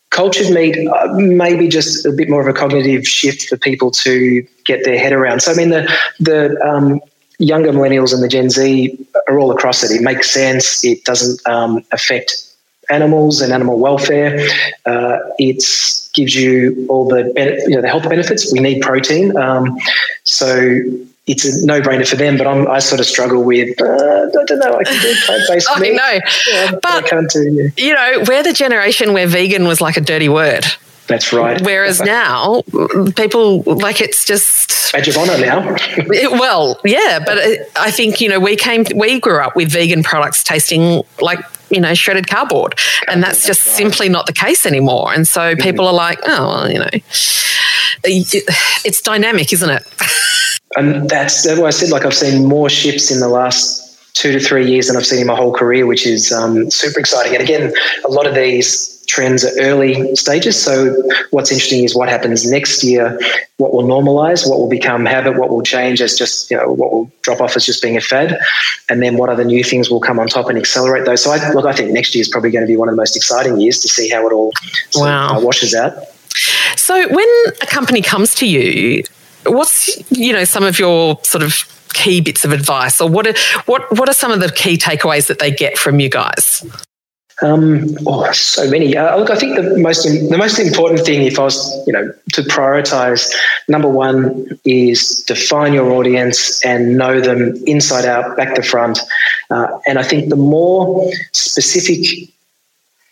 Cultured 0.09 0.51
meat, 0.51 0.75
uh, 0.87 1.07
maybe 1.13 1.67
just 1.67 2.05
a 2.05 2.11
bit 2.11 2.29
more 2.29 2.41
of 2.41 2.47
a 2.47 2.53
cognitive 2.57 3.07
shift 3.07 3.47
for 3.47 3.57
people 3.57 3.91
to 3.91 4.45
get 4.65 4.83
their 4.83 4.99
head 4.99 5.13
around. 5.13 5.41
So 5.41 5.51
I 5.51 5.55
mean, 5.55 5.69
the 5.69 5.91
the 6.19 6.59
um, 6.65 7.01
younger 7.39 7.71
millennials 7.71 8.13
and 8.13 8.23
the 8.23 8.27
Gen 8.27 8.49
Z 8.49 8.97
are 9.27 9.39
all 9.39 9.51
across 9.51 9.83
it. 9.83 9.91
It 9.91 10.01
makes 10.01 10.29
sense. 10.31 10.83
It 10.83 11.03
doesn't 11.03 11.45
um, 11.47 11.83
affect 11.91 12.47
animals 12.89 13.41
and 13.41 13.53
animal 13.53 13.79
welfare. 13.79 14.37
Uh, 14.85 15.19
it 15.39 15.63
gives 16.13 16.35
you 16.35 16.85
all 16.89 17.07
the 17.07 17.33
you 17.67 17.75
know 17.75 17.81
the 17.81 17.87
health 17.87 18.07
benefits. 18.07 18.51
We 18.51 18.59
need 18.59 18.81
protein, 18.81 19.35
um, 19.37 19.77
so 20.23 20.81
it's 21.27 21.45
a 21.45 21.65
no-brainer 21.65 22.07
for 22.07 22.15
them. 22.15 22.37
But 22.37 22.47
I'm, 22.47 22.67
i 22.67 22.79
sort 22.79 22.99
of 22.99 23.05
struggle 23.05 23.43
with. 23.43 23.79
Uh, 23.79 23.85
I 23.85 24.45
don't 24.45 24.59
know. 24.59 24.77
I 24.77 24.83
can 24.83 25.01
do 25.01 25.15
plant-based 25.25 25.67
I 25.75 25.79
meat. 25.79 25.93
know, 25.93 26.19
yeah, 26.49 26.71
but 26.71 26.85
I 26.85 27.01
can't 27.01 27.29
do. 27.29 27.71
Yeah. 27.77 27.85
You 27.85 27.93
know, 27.93 28.23
we're 28.27 28.43
the 28.43 28.53
generation 28.53 29.13
where 29.13 29.27
vegan 29.27 29.65
was 29.65 29.81
like 29.81 29.97
a 29.97 30.01
dirty 30.01 30.29
word. 30.29 30.65
That's 31.07 31.33
right. 31.33 31.61
Whereas 31.61 31.99
now, 31.99 32.61
people 33.15 33.63
like 33.63 33.99
it's 33.99 34.23
just 34.23 34.93
badge 34.93 35.09
of 35.09 35.17
honor 35.17 35.37
now. 35.37 35.75
it, 35.97 36.31
well, 36.31 36.79
yeah, 36.85 37.19
but 37.25 37.37
it, 37.37 37.69
I 37.75 37.91
think 37.91 38.21
you 38.21 38.29
know 38.29 38.39
we 38.39 38.55
came, 38.55 38.85
we 38.95 39.19
grew 39.19 39.41
up 39.41 39.55
with 39.55 39.71
vegan 39.71 40.03
products 40.03 40.41
tasting 40.41 41.03
like 41.19 41.39
you 41.69 41.81
know 41.81 41.93
shredded 41.95 42.29
cardboard, 42.29 42.79
and 43.09 43.21
that's 43.21 43.45
just 43.45 43.61
simply 43.61 44.07
not 44.07 44.25
the 44.25 44.31
case 44.31 44.65
anymore. 44.65 45.13
And 45.13 45.27
so 45.27 45.41
mm-hmm. 45.41 45.61
people 45.61 45.85
are 45.85 45.93
like, 45.93 46.19
oh, 46.23 46.47
well, 46.47 46.71
you 46.71 46.79
know, 46.79 46.89
it's 48.03 49.01
dynamic, 49.01 49.51
isn't 49.51 49.69
it? 49.69 49.83
and 50.75 51.09
that's, 51.09 51.43
that's 51.43 51.59
why 51.59 51.67
I 51.67 51.71
said 51.71 51.89
like 51.89 52.05
I've 52.05 52.13
seen 52.13 52.45
more 52.45 52.69
ships 52.69 53.11
in 53.11 53.19
the 53.19 53.27
last 53.27 54.13
two 54.13 54.31
to 54.31 54.39
three 54.39 54.69
years 54.69 54.87
than 54.87 54.97
I've 54.97 55.05
seen 55.05 55.21
in 55.21 55.27
my 55.27 55.35
whole 55.35 55.53
career, 55.53 55.85
which 55.85 56.05
is 56.05 56.31
um, 56.31 56.69
super 56.69 56.99
exciting. 56.99 57.33
And 57.33 57.43
again, 57.43 57.73
a 58.05 58.09
lot 58.09 58.27
of 58.27 58.35
these 58.35 59.03
trends 59.07 59.43
are 59.43 59.51
early 59.59 60.15
stages. 60.15 60.61
So 60.61 60.95
what's 61.31 61.51
interesting 61.51 61.83
is 61.83 61.95
what 61.95 62.07
happens 62.07 62.49
next 62.49 62.83
year, 62.83 63.19
what 63.57 63.73
will 63.73 63.83
normalize, 63.83 64.47
what 64.47 64.59
will 64.59 64.69
become 64.69 65.05
habit, 65.05 65.37
what 65.37 65.49
will 65.49 65.63
change 65.63 66.01
as 66.01 66.17
just, 66.17 66.51
you 66.51 66.57
know, 66.57 66.71
what 66.71 66.91
will 66.91 67.11
drop 67.21 67.41
off 67.41 67.55
as 67.55 67.65
just 67.65 67.81
being 67.81 67.97
a 67.97 68.01
fad. 68.01 68.37
And 68.89 69.01
then 69.01 69.17
what 69.17 69.29
other 69.29 69.43
new 69.43 69.63
things 69.63 69.89
will 69.89 69.99
come 69.99 70.19
on 70.19 70.27
top 70.27 70.47
and 70.47 70.57
accelerate 70.57 71.05
those. 71.05 71.23
So 71.23 71.31
I, 71.31 71.51
look, 71.51 71.65
I 71.65 71.73
think 71.73 71.91
next 71.91 72.13
year 72.13 72.21
is 72.21 72.29
probably 72.29 72.51
going 72.51 72.63
to 72.63 72.67
be 72.67 72.77
one 72.77 72.89
of 72.89 72.93
the 72.93 73.01
most 73.01 73.15
exciting 73.15 73.59
years 73.59 73.79
to 73.79 73.87
see 73.87 74.09
how 74.09 74.27
it 74.27 74.33
all 74.33 74.51
wow. 74.95 75.37
of, 75.37 75.37
uh, 75.37 75.45
washes 75.45 75.73
out. 75.73 75.93
So 76.77 77.07
when 77.09 77.27
a 77.61 77.65
company 77.65 78.01
comes 78.01 78.33
to 78.35 78.47
you, 78.47 79.03
what's 79.45 80.11
you 80.11 80.33
know 80.33 80.43
some 80.43 80.63
of 80.63 80.79
your 80.79 81.19
sort 81.23 81.43
of 81.43 81.65
key 81.93 82.21
bits 82.21 82.45
of 82.45 82.51
advice, 82.51 83.01
or 83.01 83.09
what 83.09 83.27
are, 83.27 83.35
what 83.65 83.91
what 83.97 84.09
are 84.09 84.13
some 84.13 84.31
of 84.31 84.39
the 84.39 84.51
key 84.51 84.77
takeaways 84.77 85.27
that 85.27 85.39
they 85.39 85.51
get 85.51 85.77
from 85.77 85.99
you 85.99 86.09
guys? 86.09 86.65
Um, 87.43 87.97
oh, 88.05 88.31
so 88.33 88.69
many. 88.69 88.95
Uh, 88.95 89.17
look, 89.17 89.31
I 89.31 89.35
think 89.35 89.55
the 89.55 89.77
most 89.77 90.03
the 90.03 90.37
most 90.37 90.59
important 90.59 91.05
thing, 91.05 91.23
if 91.23 91.39
I 91.39 91.43
was, 91.43 91.87
you 91.87 91.93
know, 91.93 92.13
to 92.33 92.41
prioritize, 92.43 93.31
number 93.67 93.89
one 93.89 94.59
is 94.63 95.23
define 95.23 95.73
your 95.73 95.91
audience 95.91 96.63
and 96.63 96.97
know 96.97 97.19
them 97.19 97.55
inside 97.65 98.05
out, 98.05 98.37
back 98.37 98.53
to 98.55 98.61
front. 98.61 98.99
Uh, 99.49 99.79
and 99.87 99.97
I 99.97 100.03
think 100.03 100.29
the 100.29 100.35
more 100.35 101.11
specific 101.31 102.29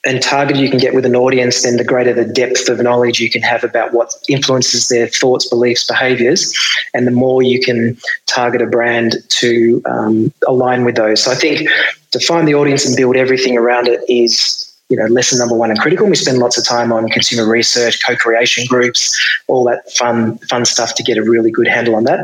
and 0.06 0.22
targeted 0.22 0.62
you 0.62 0.70
can 0.70 0.80
get 0.80 0.94
with 0.94 1.06
an 1.06 1.16
audience, 1.16 1.64
then 1.64 1.78
the 1.78 1.84
greater 1.84 2.14
the 2.14 2.26
depth 2.26 2.70
of 2.70 2.80
knowledge 2.80 3.20
you 3.20 3.30
can 3.30 3.42
have 3.42 3.64
about 3.64 3.94
what 3.94 4.14
influences 4.30 4.88
their 4.88 5.08
thoughts, 5.08 5.48
beliefs, 5.48 5.86
behaviors, 5.86 6.54
and 6.94 7.06
the 7.06 7.12
more 7.12 7.44
you 7.44 7.60
can 7.60 7.98
target 8.26 8.62
a 8.62 8.66
brand 8.66 9.18
to 9.28 9.82
um, 9.86 10.34
align 10.48 10.86
with 10.86 10.96
those. 10.96 11.24
So 11.24 11.32
I 11.32 11.36
think 11.36 11.70
to 12.12 12.20
find 12.20 12.48
the 12.48 12.56
audience 12.56 12.86
and 12.86 12.96
build 12.96 13.18
everything 13.18 13.58
around 13.58 13.88
it 13.88 14.02
is 14.08 14.66
you 14.88 14.98
know 14.98 15.06
lesson 15.06 15.38
number 15.38 15.56
one 15.56 15.70
and 15.70 15.80
critical. 15.80 16.08
We 16.08 16.16
spend 16.16 16.40
lots 16.40 16.58
of 16.58 16.66
time 16.66 16.92
on 16.94 17.10
consumer 17.10 17.48
research, 17.48 18.00
co-creation 18.06 18.66
groups, 18.68 19.18
all 19.48 19.66
that 19.66 19.92
fun 19.92 20.38
fun 20.50 20.66
stuff 20.66 20.96
to 20.96 21.04
get 21.04 21.18
a 21.18 21.24
really 21.24 21.52
good 21.52 21.68
handle 21.68 21.96
on 21.96 22.06
that. 22.06 22.20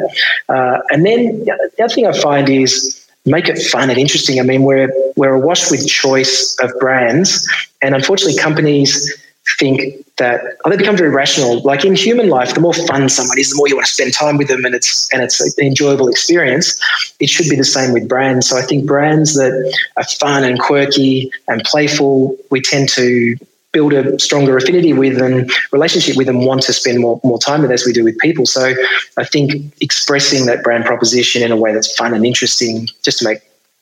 Uh, 0.50 0.80
and 0.92 1.06
then 1.06 1.44
the 1.46 1.84
other 1.84 1.94
thing 1.94 2.08
I 2.08 2.14
find 2.14 2.50
is 2.50 3.05
make 3.26 3.48
it 3.48 3.58
fun 3.58 3.90
and 3.90 3.98
interesting. 3.98 4.40
I 4.40 4.44
mean, 4.44 4.64
we're 4.64 4.92
we're 5.16 5.34
awash 5.34 5.72
with 5.72 5.88
choice 5.88 6.56
of 6.62 6.72
brands, 6.80 7.48
and 7.82 7.96
unfortunately, 7.96 8.38
companies 8.38 9.14
think 9.60 10.06
that 10.18 10.42
oh, 10.64 10.70
they 10.70 10.78
become 10.78 10.98
very 10.98 11.10
rational. 11.10 11.62
Like 11.62 11.86
in 11.86 11.96
human 11.96 12.30
life, 12.30 12.54
the 12.54 12.62
more 12.62 12.74
fun 12.74 13.08
someone 13.10 13.38
is, 13.38 13.52
the 13.52 13.58
more 13.58 13.68
you 13.68 13.76
want 13.76 13.88
to 13.88 13.94
spend 13.94 14.14
time 14.14 14.38
with 14.38 14.48
them, 14.48 14.66
and 14.66 14.74
it's 14.74 15.12
and 15.14 15.22
it's 15.22 15.40
an 15.58 15.66
enjoyable 15.66 16.08
experience. 16.08 16.80
It 17.20 17.30
should 17.30 17.50
be 17.50 17.56
the 17.56 17.66
same 17.66 17.94
with 17.94 18.08
brands. 18.08 18.48
So 18.48 18.58
I 18.58 18.62
think 18.62 18.86
brands 18.86 19.36
that 19.36 19.54
are 19.98 20.04
fun 20.04 20.44
and 20.44 20.60
quirky 20.60 21.32
and 21.48 21.64
playful, 21.64 22.36
we 22.50 22.62
tend 22.62 22.90
to 22.90 23.36
build 23.76 23.92
a 23.94 24.18
stronger 24.20 24.56
affinity 24.56 24.94
with 24.94 25.22
and 25.22 25.52
relationship 25.74 26.16
with 26.16 26.30
and 26.30 26.46
want 26.46 26.64
to 26.64 26.72
spend 26.72 27.00
more, 27.00 27.20
more 27.26 27.38
time 27.38 27.62
with 27.62 27.72
as 27.72 27.86
we 27.86 27.92
do 27.92 28.06
with 28.06 28.18
people. 28.20 28.46
So 28.46 28.74
I 29.18 29.26
think 29.26 29.74
expressing 29.82 30.46
that 30.46 30.64
brand 30.64 30.86
proposition 30.86 31.44
in 31.44 31.52
a 31.52 31.58
way 31.58 31.74
that's 31.74 31.94
fun 31.98 32.14
and 32.14 32.26
interesting 32.26 32.88
just 33.04 33.20
to 33.20 33.26
make 33.26 33.40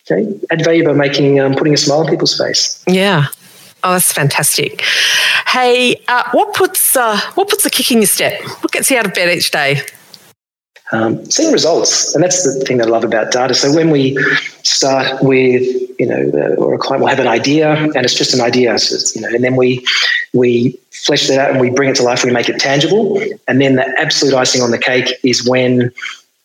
okay, 0.09 0.27
add 0.51 0.65
value 0.65 0.83
by 0.83 0.93
making 0.93 1.39
um, 1.39 1.53
putting 1.53 1.75
a 1.75 1.77
smile 1.77 1.99
on 1.99 2.07
people's 2.07 2.35
face. 2.35 2.83
Yeah. 2.87 3.27
Oh, 3.83 3.93
that's 3.93 4.11
fantastic. 4.11 4.81
Hey, 5.47 6.01
uh, 6.07 6.23
what 6.31 6.55
puts 6.55 6.95
uh, 6.95 7.19
what 7.35 7.49
puts 7.49 7.63
the 7.63 7.69
kick 7.69 7.91
in 7.91 7.99
your 7.99 8.07
step? 8.07 8.41
What 8.61 8.71
gets 8.71 8.89
you 8.89 8.97
out 8.97 9.05
of 9.05 9.13
bed 9.13 9.29
each 9.37 9.51
day? 9.51 9.81
Um, 10.93 11.25
seeing 11.29 11.51
results. 11.51 12.13
And 12.13 12.23
that's 12.23 12.43
the 12.43 12.63
thing 12.65 12.77
that 12.77 12.87
I 12.87 12.91
love 12.91 13.03
about 13.03 13.31
data. 13.31 13.53
So 13.53 13.73
when 13.73 13.89
we 13.89 14.17
start 14.63 15.21
with, 15.23 15.63
you 15.99 16.05
know, 16.05 16.55
or 16.57 16.75
a 16.75 16.77
client 16.77 17.01
will 17.01 17.09
have 17.09 17.19
an 17.19 17.27
idea 17.27 17.73
and 17.73 17.97
it's 17.97 18.13
just 18.13 18.33
an 18.33 18.41
idea, 18.41 18.77
so 18.79 18.95
you 19.19 19.21
know, 19.25 19.33
and 19.33 19.43
then 19.43 19.55
we, 19.55 19.85
we 20.33 20.79
flesh 20.91 21.27
that 21.27 21.39
out 21.39 21.51
and 21.51 21.59
we 21.59 21.69
bring 21.69 21.89
it 21.89 21.95
to 21.97 22.03
life, 22.03 22.23
we 22.23 22.31
make 22.31 22.47
it 22.47 22.59
tangible. 22.59 23.21
And 23.47 23.59
then 23.59 23.75
the 23.75 23.93
absolute 23.99 24.33
icing 24.33 24.61
on 24.61 24.71
the 24.71 24.77
cake 24.77 25.11
is 25.23 25.47
when 25.47 25.91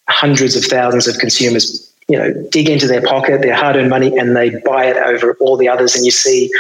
hundreds 0.08 0.56
of 0.56 0.64
thousands 0.64 1.06
of 1.06 1.18
consumers 1.18 1.84
you 2.08 2.16
know, 2.16 2.32
dig 2.50 2.70
into 2.70 2.86
their 2.86 3.02
pocket, 3.02 3.42
their 3.42 3.54
hard-earned 3.54 3.90
money, 3.90 4.16
and 4.16 4.34
they 4.34 4.48
buy 4.64 4.86
it 4.86 4.96
over 4.96 5.36
all 5.40 5.58
the 5.58 5.68
others, 5.68 5.94
and 5.94 6.06
you 6.06 6.10
see 6.10 6.50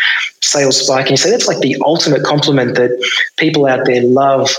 sales 0.42 0.84
spike, 0.84 1.06
and 1.06 1.12
you 1.12 1.16
say 1.16 1.30
that's 1.30 1.48
like 1.48 1.60
the 1.60 1.74
ultimate 1.86 2.22
compliment 2.22 2.74
that 2.74 2.90
people 3.38 3.64
out 3.64 3.86
there 3.86 4.02
love 4.02 4.50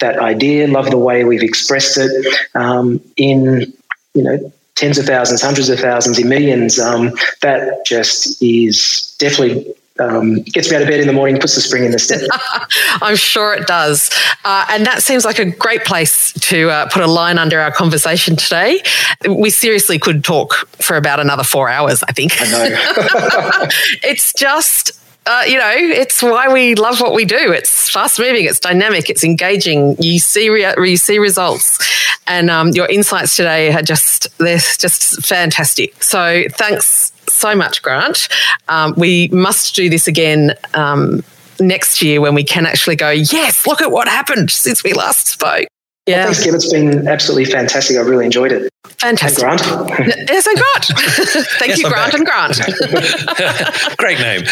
that 0.00 0.18
idea, 0.18 0.66
love 0.66 0.90
the 0.90 0.98
way 0.98 1.24
we've 1.24 1.42
expressed 1.42 1.98
it 1.98 2.10
um, 2.54 3.00
in, 3.16 3.72
you 4.14 4.22
know, 4.22 4.52
tens 4.74 4.98
of 4.98 5.06
thousands, 5.06 5.42
hundreds 5.42 5.68
of 5.68 5.78
thousands, 5.78 6.18
in 6.18 6.28
millions, 6.28 6.78
um, 6.78 7.12
that 7.42 7.84
just 7.86 8.42
is 8.42 9.14
definitely 9.18 9.74
um, 10.00 10.42
gets 10.42 10.70
me 10.70 10.76
out 10.76 10.82
of 10.82 10.88
bed 10.88 11.00
in 11.00 11.06
the 11.06 11.12
morning, 11.12 11.38
puts 11.38 11.54
the 11.54 11.60
spring 11.60 11.84
in 11.84 11.92
the 11.92 11.98
step. 11.98 12.22
I'm 13.02 13.16
sure 13.16 13.54
it 13.54 13.66
does. 13.66 14.10
Uh, 14.44 14.66
and 14.70 14.86
that 14.86 15.02
seems 15.02 15.24
like 15.24 15.38
a 15.38 15.44
great 15.44 15.84
place 15.84 16.32
to 16.32 16.70
uh, 16.70 16.88
put 16.88 17.02
a 17.02 17.06
line 17.06 17.38
under 17.38 17.60
our 17.60 17.70
conversation 17.70 18.36
today. 18.36 18.82
We 19.28 19.50
seriously 19.50 19.98
could 19.98 20.24
talk 20.24 20.54
for 20.80 20.96
about 20.96 21.20
another 21.20 21.44
four 21.44 21.68
hours, 21.68 22.02
I 22.08 22.12
think. 22.12 22.40
I 22.40 22.46
know. 22.50 23.68
it's 24.02 24.32
just 24.32 24.99
uh, 25.30 25.44
you 25.46 25.56
know, 25.58 25.70
it's 25.72 26.22
why 26.24 26.52
we 26.52 26.74
love 26.74 27.00
what 27.00 27.14
we 27.14 27.24
do. 27.24 27.52
It's 27.52 27.88
fast 27.88 28.18
moving, 28.18 28.46
it's 28.46 28.58
dynamic, 28.58 29.08
it's 29.08 29.22
engaging. 29.22 29.94
You 30.00 30.18
see, 30.18 30.48
re- 30.48 30.74
you 30.76 30.96
see 30.96 31.18
results, 31.18 31.78
and 32.26 32.50
um, 32.50 32.70
your 32.70 32.88
insights 32.88 33.36
today 33.36 33.72
are 33.72 33.82
just 33.82 34.36
they're 34.38 34.58
just 34.58 35.24
fantastic. 35.24 36.02
So 36.02 36.44
thanks 36.50 37.12
so 37.28 37.54
much, 37.54 37.80
Grant. 37.80 38.28
Um, 38.68 38.94
we 38.96 39.28
must 39.28 39.76
do 39.76 39.88
this 39.88 40.08
again. 40.08 40.54
Um, 40.74 41.22
next 41.60 42.02
year, 42.02 42.20
when 42.20 42.34
we 42.34 42.42
can 42.42 42.66
actually 42.66 42.96
go, 42.96 43.10
yes, 43.10 43.66
look 43.68 43.80
at 43.80 43.92
what 43.92 44.08
happened 44.08 44.50
since 44.50 44.82
we 44.82 44.94
last 44.94 45.28
spoke. 45.28 45.68
Yeah. 46.10 46.24
Well, 46.24 46.34
thanks, 46.34 46.44
Kim. 46.44 46.54
It's 46.54 46.72
been 46.72 47.08
absolutely 47.08 47.50
fantastic. 47.50 47.96
I 47.96 48.00
really 48.00 48.24
enjoyed 48.26 48.52
it. 48.52 48.70
Fantastic. 48.98 49.44
And 49.44 49.58
Grant. 49.58 50.08
yes, 50.28 50.46
and 50.46 50.58
Grant. 50.58 50.84
Thank 51.58 51.68
yes, 51.70 51.78
you, 51.78 51.86
I'm 51.86 51.92
Grant 51.92 52.12
back. 52.12 52.20
and 52.20 52.26
Grant. 52.26 53.96
great 53.98 54.18
name. 54.18 54.42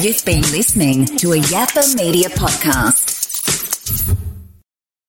You've 0.00 0.24
been 0.24 0.42
listening 0.52 1.06
to 1.16 1.32
a 1.32 1.38
Yaffa 1.38 1.96
Media 1.96 2.28
podcast. 2.30 3.17